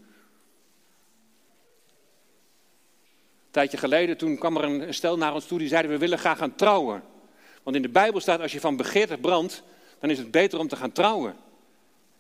Tijdje 3.54 3.76
geleden, 3.76 4.16
toen 4.16 4.38
kwam 4.38 4.56
er 4.56 4.64
een 4.64 4.94
stel 4.94 5.16
naar 5.16 5.34
ons 5.34 5.46
toe 5.46 5.58
die 5.58 5.68
zeiden 5.68 5.90
we 5.90 5.98
willen 5.98 6.18
graag 6.18 6.38
gaan 6.38 6.54
trouwen. 6.54 7.02
Want 7.62 7.76
in 7.76 7.82
de 7.82 7.88
Bijbel 7.88 8.20
staat 8.20 8.40
als 8.40 8.52
je 8.52 8.60
van 8.60 8.76
begeerte 8.76 9.16
brandt, 9.16 9.62
dan 9.98 10.10
is 10.10 10.18
het 10.18 10.30
beter 10.30 10.58
om 10.58 10.68
te 10.68 10.76
gaan 10.76 10.92
trouwen. 10.92 11.36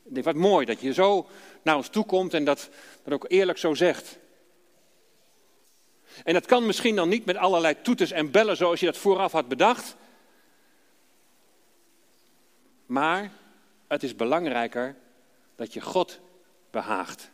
Ik 0.04 0.14
denk, 0.14 0.26
wat 0.26 0.34
mooi 0.34 0.66
dat 0.66 0.80
je 0.80 0.92
zo 0.92 1.26
naar 1.62 1.76
ons 1.76 1.88
toe 1.88 2.04
komt 2.04 2.34
en 2.34 2.44
dat, 2.44 2.68
dat 3.02 3.14
ook 3.14 3.24
eerlijk 3.28 3.58
zo 3.58 3.74
zegt. 3.74 4.18
En 6.24 6.32
dat 6.34 6.46
kan 6.46 6.66
misschien 6.66 6.96
dan 6.96 7.08
niet 7.08 7.24
met 7.24 7.36
allerlei 7.36 7.76
toeters 7.82 8.10
en 8.10 8.30
bellen 8.30 8.56
zoals 8.56 8.80
je 8.80 8.86
dat 8.86 8.96
vooraf 8.96 9.32
had 9.32 9.48
bedacht. 9.48 9.96
Maar 12.86 13.32
het 13.88 14.02
is 14.02 14.16
belangrijker 14.16 14.96
dat 15.56 15.72
je 15.72 15.80
God 15.80 16.20
behaagt. 16.70 17.30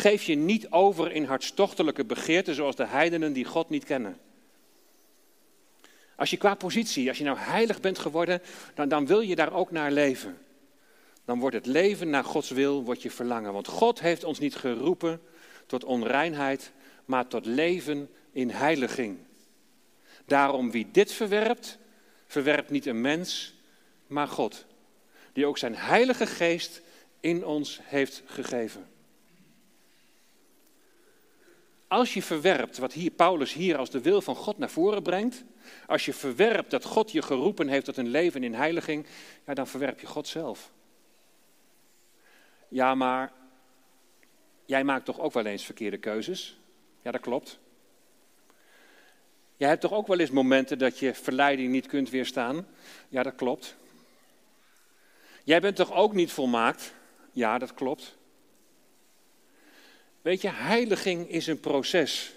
Geef 0.00 0.22
je 0.22 0.34
niet 0.34 0.70
over 0.70 1.12
in 1.12 1.24
hartstochtelijke 1.24 2.04
begeerten 2.04 2.54
zoals 2.54 2.76
de 2.76 2.86
heidenen 2.86 3.32
die 3.32 3.44
God 3.44 3.68
niet 3.68 3.84
kennen. 3.84 4.18
Als 6.16 6.30
je 6.30 6.36
qua 6.36 6.54
positie, 6.54 7.08
als 7.08 7.18
je 7.18 7.24
nou 7.24 7.38
heilig 7.38 7.80
bent 7.80 7.98
geworden, 7.98 8.42
dan, 8.74 8.88
dan 8.88 9.06
wil 9.06 9.20
je 9.20 9.34
daar 9.34 9.52
ook 9.52 9.70
naar 9.70 9.92
leven. 9.92 10.38
Dan 11.24 11.38
wordt 11.38 11.56
het 11.56 11.66
leven 11.66 12.10
naar 12.10 12.24
Gods 12.24 12.50
wil, 12.50 12.84
wordt 12.84 13.02
je 13.02 13.10
verlangen. 13.10 13.52
Want 13.52 13.66
God 13.68 14.00
heeft 14.00 14.24
ons 14.24 14.38
niet 14.38 14.56
geroepen 14.56 15.20
tot 15.66 15.84
onreinheid, 15.84 16.72
maar 17.04 17.26
tot 17.26 17.46
leven 17.46 18.10
in 18.32 18.50
heiliging. 18.50 19.18
Daarom 20.24 20.70
wie 20.70 20.88
dit 20.92 21.12
verwerpt, 21.12 21.78
verwerpt 22.26 22.70
niet 22.70 22.86
een 22.86 23.00
mens, 23.00 23.54
maar 24.06 24.28
God, 24.28 24.64
die 25.32 25.46
ook 25.46 25.58
zijn 25.58 25.76
heilige 25.76 26.26
geest 26.26 26.82
in 27.20 27.44
ons 27.46 27.80
heeft 27.82 28.22
gegeven. 28.26 28.89
Als 31.90 32.14
je 32.14 32.22
verwerpt 32.22 32.78
wat 32.78 32.92
hier 32.92 33.10
Paulus 33.10 33.52
hier 33.52 33.76
als 33.76 33.90
de 33.90 34.00
wil 34.00 34.20
van 34.20 34.34
God 34.34 34.58
naar 34.58 34.70
voren 34.70 35.02
brengt, 35.02 35.44
als 35.86 36.04
je 36.04 36.12
verwerpt 36.12 36.70
dat 36.70 36.84
God 36.84 37.12
je 37.12 37.22
geroepen 37.22 37.68
heeft 37.68 37.84
tot 37.84 37.96
een 37.96 38.08
leven 38.08 38.42
in 38.44 38.54
heiliging, 38.54 39.06
ja, 39.46 39.54
dan 39.54 39.66
verwerp 39.66 40.00
je 40.00 40.06
God 40.06 40.28
zelf. 40.28 40.70
Ja, 42.68 42.94
maar 42.94 43.32
Jij 44.70 44.84
maakt 44.84 45.04
toch 45.04 45.20
ook 45.20 45.32
wel 45.32 45.46
eens 45.46 45.64
verkeerde 45.64 45.98
keuzes? 45.98 46.58
Ja, 47.02 47.10
dat 47.10 47.20
klopt. 47.20 47.58
Jij 49.56 49.68
hebt 49.68 49.80
toch 49.80 49.92
ook 49.92 50.06
wel 50.06 50.18
eens 50.18 50.30
momenten 50.30 50.78
dat 50.78 50.98
je 50.98 51.14
verleiding 51.14 51.70
niet 51.70 51.86
kunt 51.86 52.10
weerstaan? 52.10 52.66
Ja, 53.08 53.22
dat 53.22 53.34
klopt. 53.34 53.76
Jij 55.44 55.60
bent 55.60 55.76
toch 55.76 55.92
ook 55.92 56.12
niet 56.12 56.32
volmaakt? 56.32 56.94
Ja, 57.32 57.58
dat 57.58 57.74
klopt. 57.74 58.16
Weet 60.22 60.40
je, 60.40 60.48
heiliging 60.48 61.28
is 61.28 61.46
een 61.46 61.60
proces. 61.60 62.32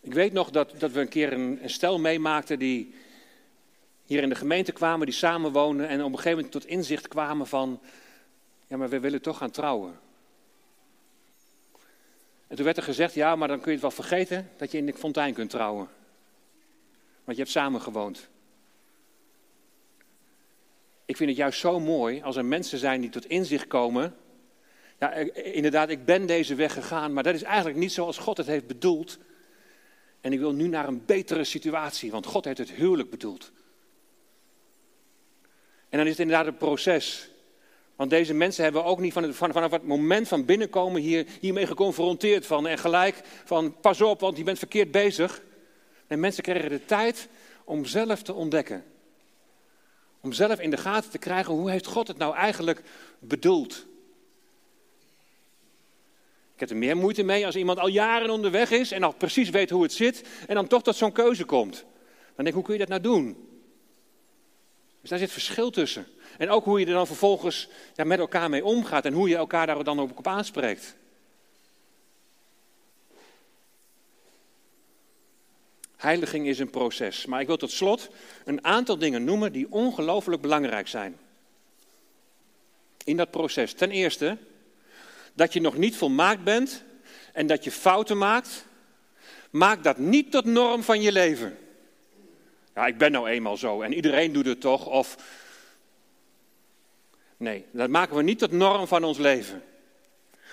Ik 0.00 0.14
weet 0.14 0.32
nog 0.32 0.50
dat, 0.50 0.80
dat 0.80 0.92
we 0.92 1.00
een 1.00 1.08
keer 1.08 1.32
een, 1.32 1.60
stel 1.64 1.98
meemaakten 1.98 2.58
die 2.58 2.94
hier 4.04 4.22
in 4.22 4.28
de 4.28 4.34
gemeente 4.34 4.72
kwamen, 4.72 5.06
die 5.06 5.14
samenwoonden 5.14 5.88
en 5.88 5.98
op 6.02 6.10
een 6.10 6.16
gegeven 6.16 6.36
moment 6.36 6.52
tot 6.52 6.66
inzicht 6.66 7.08
kwamen 7.08 7.46
van, 7.46 7.80
ja, 8.66 8.76
maar 8.76 8.88
we 8.88 9.00
willen 9.00 9.22
toch 9.22 9.38
gaan 9.38 9.50
trouwen. 9.50 9.98
En 12.46 12.56
toen 12.56 12.64
werd 12.64 12.76
er 12.76 12.82
gezegd, 12.82 13.14
ja, 13.14 13.36
maar 13.36 13.48
dan 13.48 13.56
kun 13.56 13.66
je 13.66 13.72
het 13.72 13.80
wel 13.80 14.04
vergeten 14.04 14.50
dat 14.56 14.70
je 14.70 14.78
in 14.78 14.86
de 14.86 14.94
fontein 14.94 15.34
kunt 15.34 15.50
trouwen. 15.50 15.88
Want 17.24 17.36
je 17.36 17.42
hebt 17.42 17.54
samen 17.54 17.80
gewoond. 17.80 18.28
Ik 21.04 21.16
vind 21.16 21.28
het 21.28 21.38
juist 21.38 21.60
zo 21.60 21.80
mooi 21.80 22.22
als 22.22 22.36
er 22.36 22.44
mensen 22.44 22.78
zijn 22.78 23.00
die 23.00 23.10
tot 23.10 23.26
inzicht 23.26 23.66
komen. 23.66 24.16
Ja, 24.98 25.12
inderdaad, 25.34 25.88
ik 25.88 26.04
ben 26.04 26.26
deze 26.26 26.54
weg 26.54 26.72
gegaan, 26.72 27.12
maar 27.12 27.22
dat 27.22 27.34
is 27.34 27.42
eigenlijk 27.42 27.76
niet 27.76 27.92
zoals 27.92 28.18
God 28.18 28.36
het 28.36 28.46
heeft 28.46 28.66
bedoeld. 28.66 29.18
En 30.20 30.32
ik 30.32 30.38
wil 30.38 30.52
nu 30.52 30.68
naar 30.68 30.88
een 30.88 31.04
betere 31.04 31.44
situatie, 31.44 32.10
want 32.10 32.26
God 32.26 32.44
heeft 32.44 32.58
het 32.58 32.70
huwelijk 32.70 33.10
bedoeld. 33.10 33.52
En 35.88 35.98
dan 35.98 36.06
is 36.06 36.10
het 36.10 36.20
inderdaad 36.20 36.46
een 36.46 36.56
proces. 36.56 37.30
Want 37.96 38.10
deze 38.10 38.34
mensen 38.34 38.64
hebben 38.64 38.84
ook 38.84 39.00
niet 39.00 39.12
van 39.12 39.22
het, 39.22 39.36
vanaf 39.36 39.70
het 39.70 39.86
moment 39.86 40.28
van 40.28 40.44
binnenkomen 40.44 41.00
hier, 41.00 41.26
hiermee 41.40 41.66
geconfronteerd 41.66 42.46
van 42.46 42.66
en 42.66 42.78
gelijk 42.78 43.20
van 43.44 43.80
pas 43.80 44.00
op, 44.00 44.20
want 44.20 44.36
je 44.36 44.44
bent 44.44 44.58
verkeerd 44.58 44.90
bezig. 44.90 45.42
En 46.06 46.20
mensen 46.20 46.42
kregen 46.42 46.70
de 46.70 46.84
tijd 46.84 47.28
om 47.64 47.84
zelf 47.84 48.22
te 48.22 48.34
ontdekken. 48.34 48.84
Om 50.20 50.32
zelf 50.32 50.60
in 50.60 50.70
de 50.70 50.76
gaten 50.76 51.10
te 51.10 51.18
krijgen 51.18 51.52
hoe 51.54 51.70
heeft 51.70 51.86
God 51.86 52.08
het 52.08 52.18
nou 52.18 52.34
eigenlijk 52.34 52.82
bedoeld. 53.18 53.86
Ik 56.56 56.62
heb 56.62 56.70
er 56.70 56.76
meer 56.76 56.96
moeite 56.96 57.22
mee 57.22 57.46
als 57.46 57.56
iemand 57.56 57.78
al 57.78 57.88
jaren 57.88 58.30
onderweg 58.30 58.70
is 58.70 58.92
en 58.92 59.02
al 59.02 59.12
precies 59.12 59.50
weet 59.50 59.70
hoe 59.70 59.82
het 59.82 59.92
zit 59.92 60.22
en 60.46 60.54
dan 60.54 60.66
toch 60.66 60.82
tot 60.82 60.96
zo'n 60.96 61.12
keuze 61.12 61.44
komt. 61.44 61.84
Dan 62.34 62.44
denk 62.44 62.48
ik, 62.48 62.54
hoe 62.54 62.62
kun 62.62 62.72
je 62.72 62.78
dat 62.78 62.88
nou 62.88 63.00
doen? 63.00 63.48
Dus 65.00 65.10
daar 65.10 65.18
zit 65.18 65.32
verschil 65.32 65.70
tussen. 65.70 66.06
En 66.38 66.50
ook 66.50 66.64
hoe 66.64 66.80
je 66.80 66.86
er 66.86 66.92
dan 66.92 67.06
vervolgens 67.06 67.68
ja, 67.94 68.04
met 68.04 68.18
elkaar 68.18 68.50
mee 68.50 68.64
omgaat 68.64 69.04
en 69.04 69.12
hoe 69.12 69.28
je 69.28 69.36
elkaar 69.36 69.66
daar 69.66 69.84
dan 69.84 70.00
ook 70.00 70.18
op 70.18 70.26
aanspreekt. 70.26 70.96
Heiliging 75.96 76.46
is 76.46 76.58
een 76.58 76.70
proces. 76.70 77.26
Maar 77.26 77.40
ik 77.40 77.46
wil 77.46 77.56
tot 77.56 77.70
slot 77.70 78.08
een 78.44 78.64
aantal 78.64 78.98
dingen 78.98 79.24
noemen 79.24 79.52
die 79.52 79.72
ongelooflijk 79.72 80.42
belangrijk 80.42 80.88
zijn. 80.88 81.18
In 83.04 83.16
dat 83.16 83.30
proces. 83.30 83.72
Ten 83.72 83.90
eerste, 83.90 84.38
dat 85.36 85.52
je 85.52 85.60
nog 85.60 85.76
niet 85.76 85.96
volmaakt 85.96 86.44
bent 86.44 86.82
en 87.32 87.46
dat 87.46 87.64
je 87.64 87.70
fouten 87.70 88.18
maakt. 88.18 88.64
Maak 89.50 89.82
dat 89.82 89.98
niet 89.98 90.30
tot 90.30 90.44
norm 90.44 90.82
van 90.82 91.02
je 91.02 91.12
leven. 91.12 91.58
Ja, 92.74 92.86
ik 92.86 92.98
ben 92.98 93.12
nou 93.12 93.28
eenmaal 93.28 93.56
zo 93.56 93.82
en 93.82 93.94
iedereen 93.94 94.32
doet 94.32 94.46
het 94.46 94.60
toch. 94.60 94.86
Of 94.86 95.16
Nee, 97.36 97.64
dat 97.70 97.88
maken 97.88 98.16
we 98.16 98.22
niet 98.22 98.38
tot 98.38 98.52
norm 98.52 98.86
van 98.86 99.04
ons 99.04 99.18
leven. 99.18 99.62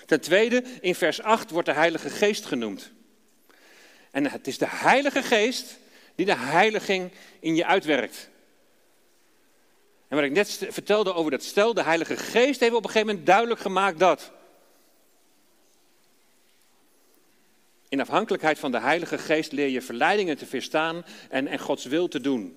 Ten 0.06 0.20
tweede, 0.20 0.64
in 0.80 0.94
vers 0.94 1.22
8 1.22 1.50
wordt 1.50 1.68
de 1.68 1.74
Heilige 1.74 2.10
Geest 2.10 2.44
genoemd. 2.44 2.92
En 4.10 4.30
het 4.30 4.46
is 4.46 4.58
de 4.58 4.68
Heilige 4.68 5.22
Geest 5.22 5.78
die 6.14 6.26
de 6.26 6.36
heiliging 6.36 7.12
in 7.40 7.54
je 7.54 7.66
uitwerkt. 7.66 8.28
En 10.08 10.16
wat 10.16 10.24
ik 10.24 10.32
net 10.32 10.66
vertelde 10.68 11.14
over 11.14 11.30
dat 11.30 11.42
stel, 11.42 11.74
de 11.74 11.82
Heilige 11.82 12.16
Geest 12.16 12.60
heeft 12.60 12.74
op 12.74 12.84
een 12.84 12.90
gegeven 12.90 13.06
moment 13.06 13.26
duidelijk 13.26 13.60
gemaakt 13.60 13.98
dat. 13.98 14.32
In 17.94 18.00
afhankelijkheid 18.00 18.58
van 18.58 18.70
de 18.70 18.80
Heilige 18.80 19.18
Geest 19.18 19.52
leer 19.52 19.68
je 19.68 19.82
verleidingen 19.82 20.36
te 20.36 20.46
verstaan 20.46 21.04
en, 21.30 21.46
en 21.46 21.58
Gods 21.58 21.84
wil 21.84 22.08
te 22.08 22.20
doen. 22.20 22.56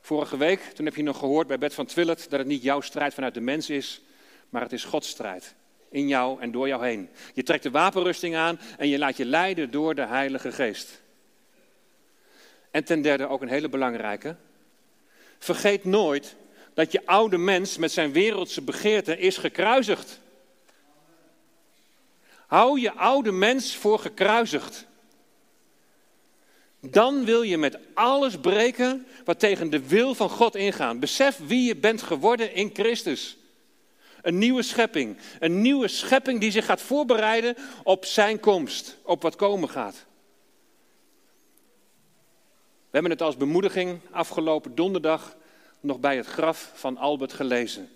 Vorige 0.00 0.36
week, 0.36 0.60
toen 0.60 0.84
heb 0.84 0.96
je 0.96 1.02
nog 1.02 1.18
gehoord 1.18 1.46
bij 1.46 1.58
Bert 1.58 1.74
van 1.74 1.86
Twillet 1.86 2.26
dat 2.30 2.38
het 2.38 2.48
niet 2.48 2.62
jouw 2.62 2.80
strijd 2.80 3.14
vanuit 3.14 3.34
de 3.34 3.40
mens 3.40 3.70
is, 3.70 4.02
maar 4.48 4.62
het 4.62 4.72
is 4.72 4.84
Gods 4.84 5.08
strijd. 5.08 5.54
In 5.88 6.08
jou 6.08 6.40
en 6.40 6.50
door 6.50 6.68
jou 6.68 6.84
heen. 6.86 7.08
Je 7.32 7.42
trekt 7.42 7.62
de 7.62 7.70
wapenrusting 7.70 8.36
aan 8.36 8.60
en 8.78 8.88
je 8.88 8.98
laat 8.98 9.16
je 9.16 9.24
leiden 9.24 9.70
door 9.70 9.94
de 9.94 10.06
Heilige 10.06 10.52
Geest. 10.52 11.02
En 12.70 12.84
ten 12.84 13.02
derde 13.02 13.26
ook 13.26 13.42
een 13.42 13.48
hele 13.48 13.68
belangrijke. 13.68 14.36
Vergeet 15.38 15.84
nooit 15.84 16.36
dat 16.74 16.92
je 16.92 17.06
oude 17.06 17.38
mens 17.38 17.76
met 17.78 17.92
zijn 17.92 18.12
wereldse 18.12 18.62
begeerte 18.62 19.18
is 19.18 19.36
gekruisigd. 19.36 20.22
Hou 22.46 22.80
je 22.80 22.92
oude 22.92 23.32
mens 23.32 23.76
voor 23.76 23.98
gekruisigd. 23.98 24.86
Dan 26.80 27.24
wil 27.24 27.42
je 27.42 27.58
met 27.58 27.78
alles 27.94 28.38
breken 28.38 29.06
wat 29.24 29.38
tegen 29.38 29.70
de 29.70 29.88
wil 29.88 30.14
van 30.14 30.30
God 30.30 30.54
ingaat. 30.54 31.00
Besef 31.00 31.40
wie 31.46 31.66
je 31.66 31.76
bent 31.76 32.02
geworden 32.02 32.54
in 32.54 32.70
Christus. 32.72 33.36
Een 34.22 34.38
nieuwe 34.38 34.62
schepping. 34.62 35.16
Een 35.38 35.60
nieuwe 35.60 35.88
schepping 35.88 36.40
die 36.40 36.50
zich 36.50 36.64
gaat 36.64 36.80
voorbereiden 36.80 37.56
op 37.82 38.04
zijn 38.04 38.40
komst, 38.40 38.96
op 39.02 39.22
wat 39.22 39.36
komen 39.36 39.68
gaat. 39.68 40.06
We 42.94 43.00
hebben 43.00 43.10
het 43.10 43.22
als 43.22 43.36
bemoediging 43.36 44.00
afgelopen 44.10 44.74
donderdag 44.74 45.36
nog 45.80 46.00
bij 46.00 46.16
het 46.16 46.26
graf 46.26 46.72
van 46.74 46.96
Albert 46.96 47.32
gelezen. 47.32 47.90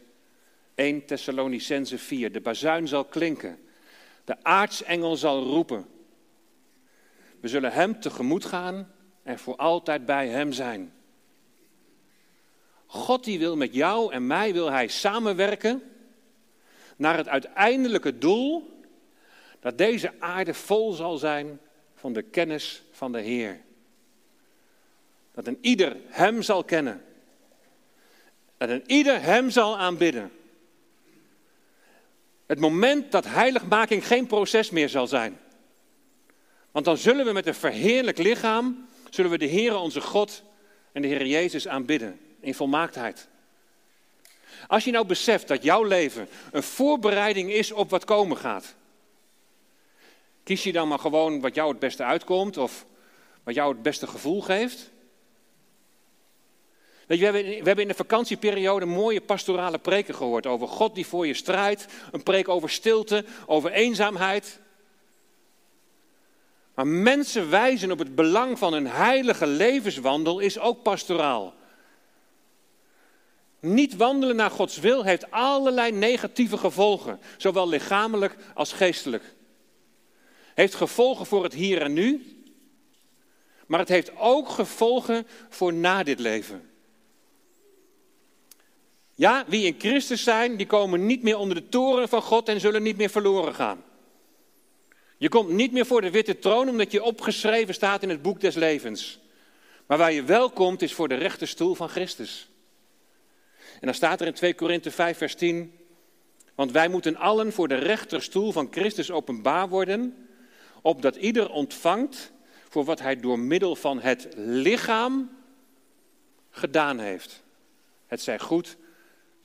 1 0.75 1.07
Thessalonicense 1.07 1.99
4. 1.99 2.33
De 2.33 2.41
bazuin 2.41 2.89
zal 2.89 3.05
klinken. 3.05 3.68
De 4.29 4.37
aartsengel 4.43 5.17
zal 5.17 5.43
roepen. 5.43 5.87
We 7.41 7.49
zullen 7.49 7.73
Hem 7.73 8.01
tegemoet 8.01 8.45
gaan 8.45 8.93
en 9.23 9.39
voor 9.39 9.57
altijd 9.57 10.07
bij 10.07 10.29
Hem 10.29 10.53
zijn. 10.53 10.93
God 12.87 13.25
die 13.25 13.39
wil 13.39 13.57
met 13.57 13.75
jou 13.75 14.13
en 14.13 14.27
mij, 14.27 14.53
wil 14.53 14.71
Hij 14.71 14.89
samenwerken 14.89 15.83
naar 16.97 17.17
het 17.17 17.29
uiteindelijke 17.29 18.19
doel 18.19 18.81
dat 19.61 19.79
deze 19.79 20.13
aarde 20.19 20.55
vol 20.55 20.93
zal 20.93 21.17
zijn 21.17 21.61
van 21.95 22.13
de 22.13 22.23
kennis 22.23 22.83
van 22.91 23.13
de 23.13 23.21
Heer. 23.21 23.61
Dat 25.33 25.47
een 25.47 25.59
ieder 25.61 25.97
Hem 26.07 26.43
zal 26.43 26.65
kennen. 26.65 27.05
Dat 28.57 28.69
een 28.69 28.85
ieder 28.87 29.23
Hem 29.23 29.51
zal 29.51 29.79
aanbidden. 29.79 30.38
Het 32.49 32.61
moment 32.61 33.13
dat 33.13 33.25
heiligmaking 33.25 34.07
geen 34.07 34.27
proces 34.27 34.71
meer 34.71 34.89
zal 34.89 35.07
zijn. 35.07 35.39
Want 36.71 36.85
dan 36.85 36.97
zullen 36.97 37.25
we 37.25 37.33
met 37.33 37.47
een 37.47 37.55
verheerlijk 37.55 38.19
lichaam, 38.19 38.89
zullen 39.11 39.31
we 39.31 39.39
de 39.39 39.49
Heere 39.49 39.77
onze 39.77 40.01
God 40.01 40.43
en 40.93 41.03
de 41.03 41.09
Heer 41.09 41.27
Jezus 41.27 41.69
aanbidden 41.69 42.21
in 42.41 42.55
volmaaktheid. 42.55 43.29
Als 44.67 44.85
je 44.85 44.91
nou 44.91 45.07
beseft 45.07 45.49
dat 45.49 45.63
jouw 45.63 45.83
leven 45.83 46.29
een 46.53 46.63
voorbereiding 46.63 47.53
is 47.53 47.73
op 47.73 47.91
wat 47.91 48.05
komen 48.05 48.37
gaat, 48.37 48.75
kies 50.45 50.63
je 50.63 50.73
dan 50.73 50.89
maar 50.89 50.99
gewoon 50.99 51.41
wat 51.41 51.55
jou 51.55 51.71
het 51.71 51.79
beste 51.79 52.05
uitkomt 52.05 52.57
of 52.57 52.87
wat 53.43 53.55
jou 53.55 53.73
het 53.73 53.83
beste 53.83 54.07
gevoel 54.07 54.43
geeft? 54.43 54.91
Weet 57.09 57.19
je, 57.19 57.31
we, 57.31 57.37
hebben, 57.37 57.59
we 57.59 57.67
hebben 57.67 57.85
in 57.85 57.89
de 57.89 57.95
vakantieperiode 57.95 58.87
mooie 58.87 59.21
pastorale 59.21 59.79
preken 59.79 60.15
gehoord 60.15 60.47
over 60.47 60.69
God 60.69 60.95
die 60.95 61.07
voor 61.07 61.27
je 61.27 61.35
strijdt. 61.35 61.87
Een 62.13 62.23
preek 62.23 62.49
over 62.49 62.71
stilte, 62.71 63.25
over 63.47 63.71
eenzaamheid. 63.71 64.61
Maar 66.75 66.87
mensen 66.87 67.51
wijzen 67.51 67.91
op 67.91 67.99
het 67.99 68.15
belang 68.15 68.59
van 68.59 68.73
een 68.73 68.87
heilige 68.87 69.47
levenswandel 69.47 70.39
is 70.39 70.59
ook 70.59 70.83
pastoraal. 70.83 71.55
Niet 73.61 73.97
wandelen 73.97 74.37
naar 74.37 74.51
Gods 74.51 74.79
wil 74.79 75.05
heeft 75.05 75.31
allerlei 75.31 75.93
negatieve 75.93 76.59
gevolgen, 76.59 77.21
zowel 77.37 77.69
lichamelijk 77.69 78.37
als 78.55 78.73
geestelijk. 78.73 79.35
Heeft 80.55 80.75
gevolgen 80.75 81.27
voor 81.27 81.43
het 81.43 81.55
hier 81.55 81.83
en 81.83 81.93
nu, 81.93 82.37
maar 83.67 83.79
het 83.79 83.89
heeft 83.89 84.17
ook 84.17 84.49
gevolgen 84.49 85.27
voor 85.49 85.73
na 85.73 86.03
dit 86.03 86.19
leven. 86.19 86.68
Ja, 89.19 89.45
wie 89.47 89.67
in 89.67 89.75
Christus 89.79 90.23
zijn, 90.23 90.57
die 90.57 90.67
komen 90.67 91.07
niet 91.07 91.23
meer 91.23 91.37
onder 91.37 91.57
de 91.57 91.69
toren 91.69 92.09
van 92.09 92.23
God 92.23 92.49
en 92.49 92.61
zullen 92.61 92.83
niet 92.83 92.97
meer 92.97 93.11
verloren 93.11 93.55
gaan. 93.55 93.85
Je 95.17 95.29
komt 95.29 95.49
niet 95.49 95.73
meer 95.73 95.87
voor 95.87 96.01
de 96.01 96.11
witte 96.11 96.39
troon 96.39 96.69
omdat 96.69 96.93
je 96.93 97.03
opgeschreven 97.03 97.75
staat 97.75 98.03
in 98.03 98.09
het 98.09 98.23
boek 98.23 98.41
des 98.41 98.55
levens. 98.55 99.19
Maar 99.87 99.99
waar 99.99 100.13
je 100.13 100.23
wel 100.23 100.51
komt 100.51 100.83
is 100.83 100.93
voor 100.93 101.09
de 101.09 101.15
rechterstoel 101.15 101.75
van 101.75 101.89
Christus. 101.89 102.49
En 103.57 103.87
dan 103.87 103.95
staat 103.95 104.21
er 104.21 104.27
in 104.27 104.35
2 104.35 104.55
Korinthe 104.55 104.91
5, 104.91 105.19
vers 105.19 105.35
10. 105.35 105.73
Want 106.55 106.73
wij 106.73 106.89
moeten 106.89 107.17
allen 107.17 107.53
voor 107.53 107.69
de 107.69 107.79
rechterstoel 107.79 108.53
van 108.53 108.69
Christus 108.71 109.11
openbaar 109.11 109.69
worden, 109.69 110.29
opdat 110.83 111.17
ieder 111.17 111.51
ontvangt 111.51 112.33
voor 112.69 112.85
wat 112.85 113.01
hij 113.01 113.21
door 113.21 113.39
middel 113.39 113.77
van 113.77 114.01
het 114.01 114.29
lichaam 114.37 115.31
gedaan 116.51 116.99
heeft. 116.99 117.43
Het 118.07 118.21
zij 118.21 118.39
goed, 118.39 118.77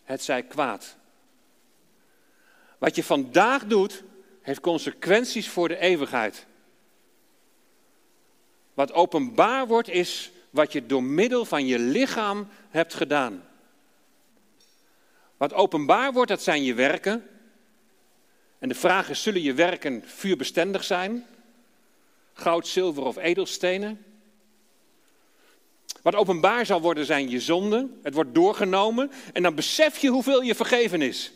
het 0.03 0.23
zij 0.23 0.43
kwaad. 0.43 0.95
Wat 2.77 2.95
je 2.95 3.03
vandaag 3.03 3.65
doet, 3.65 4.03
heeft 4.41 4.59
consequenties 4.59 5.49
voor 5.49 5.67
de 5.67 5.77
eeuwigheid. 5.77 6.45
Wat 8.73 8.93
openbaar 8.93 9.67
wordt, 9.67 9.89
is 9.89 10.31
wat 10.49 10.71
je 10.71 10.85
door 10.85 11.03
middel 11.03 11.45
van 11.45 11.65
je 11.65 11.79
lichaam 11.79 12.47
hebt 12.69 12.93
gedaan. 12.93 13.43
Wat 15.37 15.53
openbaar 15.53 16.13
wordt, 16.13 16.29
dat 16.29 16.41
zijn 16.41 16.63
je 16.63 16.73
werken. 16.73 17.27
En 18.59 18.69
de 18.69 18.75
vraag 18.75 19.09
is, 19.09 19.23
zullen 19.23 19.41
je 19.41 19.53
werken 19.53 20.03
vuurbestendig 20.05 20.83
zijn? 20.83 21.25
Goud, 22.33 22.67
zilver 22.67 23.03
of 23.03 23.17
edelstenen? 23.17 24.12
Wat 26.03 26.15
openbaar 26.15 26.65
zal 26.65 26.81
worden 26.81 27.05
zijn 27.05 27.29
je 27.29 27.39
zonden. 27.39 27.99
Het 28.01 28.13
wordt 28.13 28.33
doorgenomen 28.33 29.11
en 29.33 29.43
dan 29.43 29.55
besef 29.55 29.97
je 29.97 30.09
hoeveel 30.09 30.41
je 30.41 30.55
vergeven 30.55 31.01
is. 31.01 31.31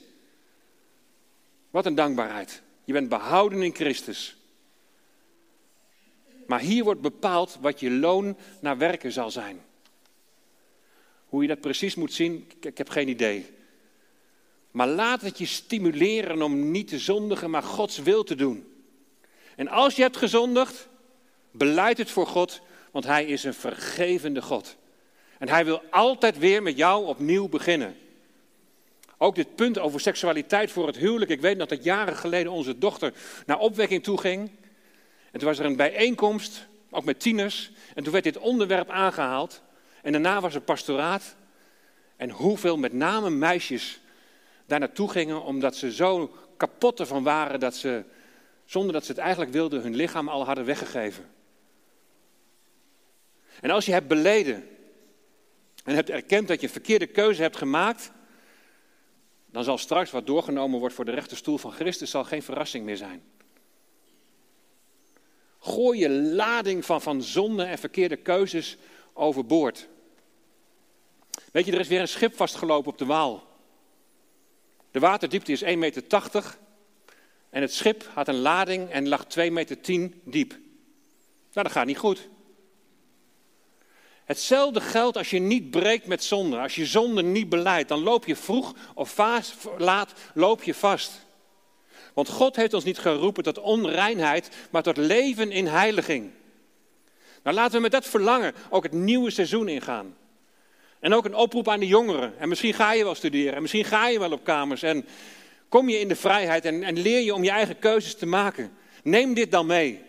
Wat 1.69 1.85
een 1.85 1.95
dankbaarheid. 1.95 2.61
Je 2.83 2.93
bent 2.93 3.09
behouden 3.09 3.61
in 3.61 3.75
Christus. 3.75 4.35
Maar 6.47 6.59
hier 6.59 6.83
wordt 6.83 7.01
bepaald 7.01 7.57
wat 7.61 7.79
je 7.79 7.91
loon 7.91 8.37
naar 8.61 8.77
werken 8.77 9.11
zal 9.11 9.31
zijn. 9.31 9.61
Hoe 11.25 11.41
je 11.41 11.47
dat 11.47 11.61
precies 11.61 11.95
moet 11.95 12.13
zien, 12.13 12.51
ik 12.59 12.77
heb 12.77 12.89
geen 12.89 13.07
idee. 13.07 13.45
Maar 14.71 14.87
laat 14.87 15.21
het 15.21 15.37
je 15.37 15.45
stimuleren 15.45 16.41
om 16.41 16.71
niet 16.71 16.87
te 16.87 16.99
zondigen, 16.99 17.49
maar 17.49 17.63
Gods 17.63 17.97
wil 17.97 18.23
te 18.23 18.35
doen. 18.35 18.83
En 19.55 19.67
als 19.67 19.95
je 19.95 20.01
hebt 20.01 20.17
gezondigd, 20.17 20.87
beleid 21.51 21.97
het 21.97 22.11
voor 22.11 22.27
God, 22.27 22.61
want 22.91 23.05
Hij 23.05 23.25
is 23.25 23.43
een 23.43 23.53
vergevende 23.53 24.41
God. 24.41 24.75
En 25.39 25.49
Hij 25.49 25.65
wil 25.65 25.81
altijd 25.89 26.37
weer 26.37 26.63
met 26.63 26.77
jou 26.77 27.05
opnieuw 27.05 27.47
beginnen. 27.47 27.95
Ook 29.17 29.35
dit 29.35 29.55
punt 29.55 29.79
over 29.79 29.99
seksualiteit 29.99 30.71
voor 30.71 30.87
het 30.87 30.97
huwelijk. 30.97 31.31
Ik 31.31 31.41
weet 31.41 31.57
nog 31.57 31.67
dat 31.67 31.83
jaren 31.83 32.15
geleden 32.15 32.51
onze 32.51 32.77
dochter 32.77 33.13
naar 33.45 33.59
opwekking 33.59 34.03
toe 34.03 34.19
ging. 34.19 34.51
En 35.31 35.39
toen 35.39 35.47
was 35.47 35.59
er 35.59 35.65
een 35.65 35.75
bijeenkomst, 35.75 36.67
ook 36.89 37.05
met 37.05 37.19
tieners. 37.19 37.71
En 37.95 38.03
toen 38.03 38.11
werd 38.11 38.23
dit 38.23 38.37
onderwerp 38.37 38.89
aangehaald. 38.89 39.61
En 40.01 40.11
daarna 40.11 40.41
was 40.41 40.55
er 40.55 40.61
pastoraat. 40.61 41.35
En 42.15 42.29
hoeveel 42.29 42.77
met 42.77 42.93
name 42.93 43.29
meisjes 43.29 43.99
daar 44.65 44.79
naartoe 44.79 45.09
gingen 45.09 45.43
omdat 45.43 45.75
ze 45.75 45.91
zo 45.91 46.35
kapot 46.57 46.99
ervan 46.99 47.23
waren 47.23 47.59
dat 47.59 47.75
ze, 47.75 48.03
zonder 48.65 48.93
dat 48.93 49.05
ze 49.05 49.11
het 49.11 49.21
eigenlijk 49.21 49.51
wilden, 49.51 49.81
hun 49.81 49.95
lichaam 49.95 50.29
al 50.29 50.45
hadden 50.45 50.65
weggegeven. 50.65 51.25
En 53.61 53.69
als 53.69 53.85
je 53.85 53.91
hebt 53.91 54.07
beleden 54.07 54.67
en 55.83 55.95
hebt 55.95 56.09
erkend 56.09 56.47
dat 56.47 56.59
je 56.59 56.67
een 56.67 56.73
verkeerde 56.73 57.07
keuze 57.07 57.41
hebt 57.41 57.57
gemaakt, 57.57 58.11
dan 59.45 59.63
zal 59.63 59.77
straks 59.77 60.11
wat 60.11 60.27
doorgenomen 60.27 60.79
wordt 60.79 60.95
voor 60.95 61.05
de 61.05 61.11
rechterstoel 61.11 61.57
van 61.57 61.71
Christus 61.71 62.09
zal 62.09 62.23
geen 62.23 62.43
verrassing 62.43 62.85
meer 62.85 62.97
zijn. 62.97 63.23
Gooi 65.59 65.99
je 65.99 66.09
lading 66.09 66.85
van, 66.85 67.01
van 67.01 67.23
zonde 67.23 67.63
en 67.63 67.77
verkeerde 67.77 68.15
keuzes 68.15 68.77
overboord. 69.13 69.87
Weet 71.51 71.65
je, 71.65 71.71
er 71.71 71.79
is 71.79 71.87
weer 71.87 72.01
een 72.01 72.07
schip 72.07 72.35
vastgelopen 72.35 72.91
op 72.91 72.97
de 72.97 73.05
Waal. 73.05 73.47
De 74.91 74.99
waterdiepte 74.99 75.51
is 75.51 75.63
1,80 75.63 75.67
meter 75.77 76.03
en 77.49 77.61
het 77.61 77.73
schip 77.73 78.09
had 78.13 78.27
een 78.27 78.39
lading 78.39 78.89
en 78.89 79.07
lag 79.07 79.23
2,10 79.23 79.51
meter 79.51 79.77
diep. 80.23 80.49
Nou, 80.49 80.59
dat 81.67 81.71
gaat 81.71 81.85
niet 81.85 81.97
goed. 81.97 82.29
Hetzelfde 84.27 84.81
geldt 84.81 85.17
als 85.17 85.29
je 85.29 85.39
niet 85.39 85.71
breekt 85.71 86.07
met 86.07 86.23
zonde. 86.23 86.57
Als 86.57 86.75
je 86.75 86.85
zonde 86.85 87.23
niet 87.23 87.49
beleidt, 87.49 87.89
dan 87.89 88.03
loop 88.03 88.25
je 88.25 88.35
vroeg 88.35 88.73
of 88.93 89.17
laat 89.77 90.13
loop 90.33 90.63
je 90.63 90.73
vast. 90.73 91.25
Want 92.13 92.29
God 92.29 92.55
heeft 92.55 92.73
ons 92.73 92.83
niet 92.83 92.97
geroepen 92.97 93.43
tot 93.43 93.59
onreinheid, 93.59 94.49
maar 94.71 94.83
tot 94.83 94.97
leven 94.97 95.51
in 95.51 95.67
heiliging. 95.67 96.31
Nou 97.43 97.55
laten 97.55 97.75
we 97.75 97.81
met 97.81 97.91
dat 97.91 98.05
verlangen 98.05 98.53
ook 98.69 98.83
het 98.83 98.91
nieuwe 98.91 99.31
seizoen 99.31 99.67
ingaan. 99.67 100.15
En 100.99 101.13
ook 101.13 101.25
een 101.25 101.35
oproep 101.35 101.69
aan 101.69 101.79
de 101.79 101.87
jongeren. 101.87 102.39
En 102.39 102.49
misschien 102.49 102.73
ga 102.73 102.93
je 102.93 103.03
wel 103.03 103.15
studeren, 103.15 103.55
en 103.55 103.61
misschien 103.61 103.85
ga 103.85 104.07
je 104.07 104.19
wel 104.19 104.31
op 104.31 104.43
kamers. 104.43 104.81
En 104.81 105.05
kom 105.69 105.89
je 105.89 105.99
in 105.99 106.07
de 106.07 106.15
vrijheid 106.15 106.65
en, 106.65 106.83
en 106.83 106.99
leer 106.99 107.21
je 107.21 107.33
om 107.33 107.43
je 107.43 107.51
eigen 107.51 107.79
keuzes 107.79 108.15
te 108.15 108.25
maken. 108.25 108.77
Neem 109.03 109.33
dit 109.33 109.51
dan 109.51 109.65
mee. 109.65 110.01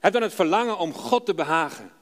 Heb 0.00 0.12
dan 0.12 0.22
het 0.22 0.34
verlangen 0.34 0.78
om 0.78 0.92
God 0.92 1.26
te 1.26 1.34
behagen. 1.34 1.93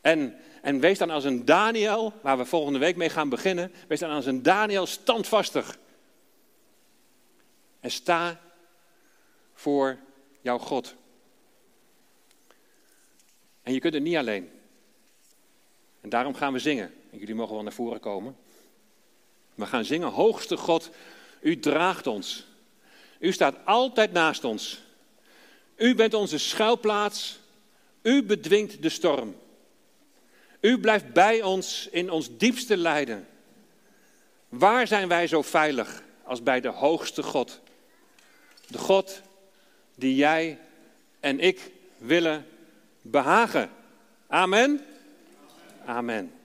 En, 0.00 0.36
en 0.62 0.80
wees 0.80 0.98
dan 0.98 1.10
als 1.10 1.24
een 1.24 1.44
Daniel, 1.44 2.12
waar 2.22 2.38
we 2.38 2.44
volgende 2.44 2.78
week 2.78 2.96
mee 2.96 3.10
gaan 3.10 3.28
beginnen, 3.28 3.72
wees 3.88 4.00
dan 4.00 4.10
als 4.10 4.26
een 4.26 4.42
Daniel 4.42 4.86
standvastig. 4.86 5.78
En 7.80 7.90
sta 7.90 8.40
voor 9.54 9.98
jouw 10.40 10.58
God. 10.58 10.94
En 13.62 13.72
je 13.72 13.80
kunt 13.80 13.94
het 13.94 14.02
niet 14.02 14.16
alleen. 14.16 14.50
En 16.00 16.08
daarom 16.08 16.34
gaan 16.34 16.52
we 16.52 16.58
zingen. 16.58 16.92
En 17.10 17.18
jullie 17.18 17.34
mogen 17.34 17.54
wel 17.54 17.62
naar 17.62 17.72
voren 17.72 18.00
komen. 18.00 18.36
We 19.54 19.66
gaan 19.66 19.84
zingen, 19.84 20.08
hoogste 20.08 20.56
God, 20.56 20.90
u 21.40 21.58
draagt 21.58 22.06
ons. 22.06 22.46
U 23.18 23.32
staat 23.32 23.56
altijd 23.64 24.12
naast 24.12 24.44
ons. 24.44 24.82
U 25.76 25.94
bent 25.94 26.14
onze 26.14 26.38
schuilplaats. 26.38 27.38
U 28.02 28.22
bedwingt 28.22 28.82
de 28.82 28.88
storm. 28.88 29.36
U 30.60 30.78
blijft 30.78 31.12
bij 31.12 31.42
ons 31.42 31.88
in 31.90 32.10
ons 32.10 32.36
diepste 32.36 32.76
lijden. 32.76 33.26
Waar 34.48 34.86
zijn 34.86 35.08
wij 35.08 35.26
zo 35.26 35.42
veilig 35.42 36.02
als 36.24 36.42
bij 36.42 36.60
de 36.60 36.68
hoogste 36.68 37.22
God? 37.22 37.60
De 38.66 38.78
God 38.78 39.22
die 39.94 40.14
jij 40.14 40.58
en 41.20 41.40
ik 41.40 41.70
willen 41.98 42.46
behagen. 43.02 43.70
Amen. 44.26 44.84
Amen. 45.84 46.39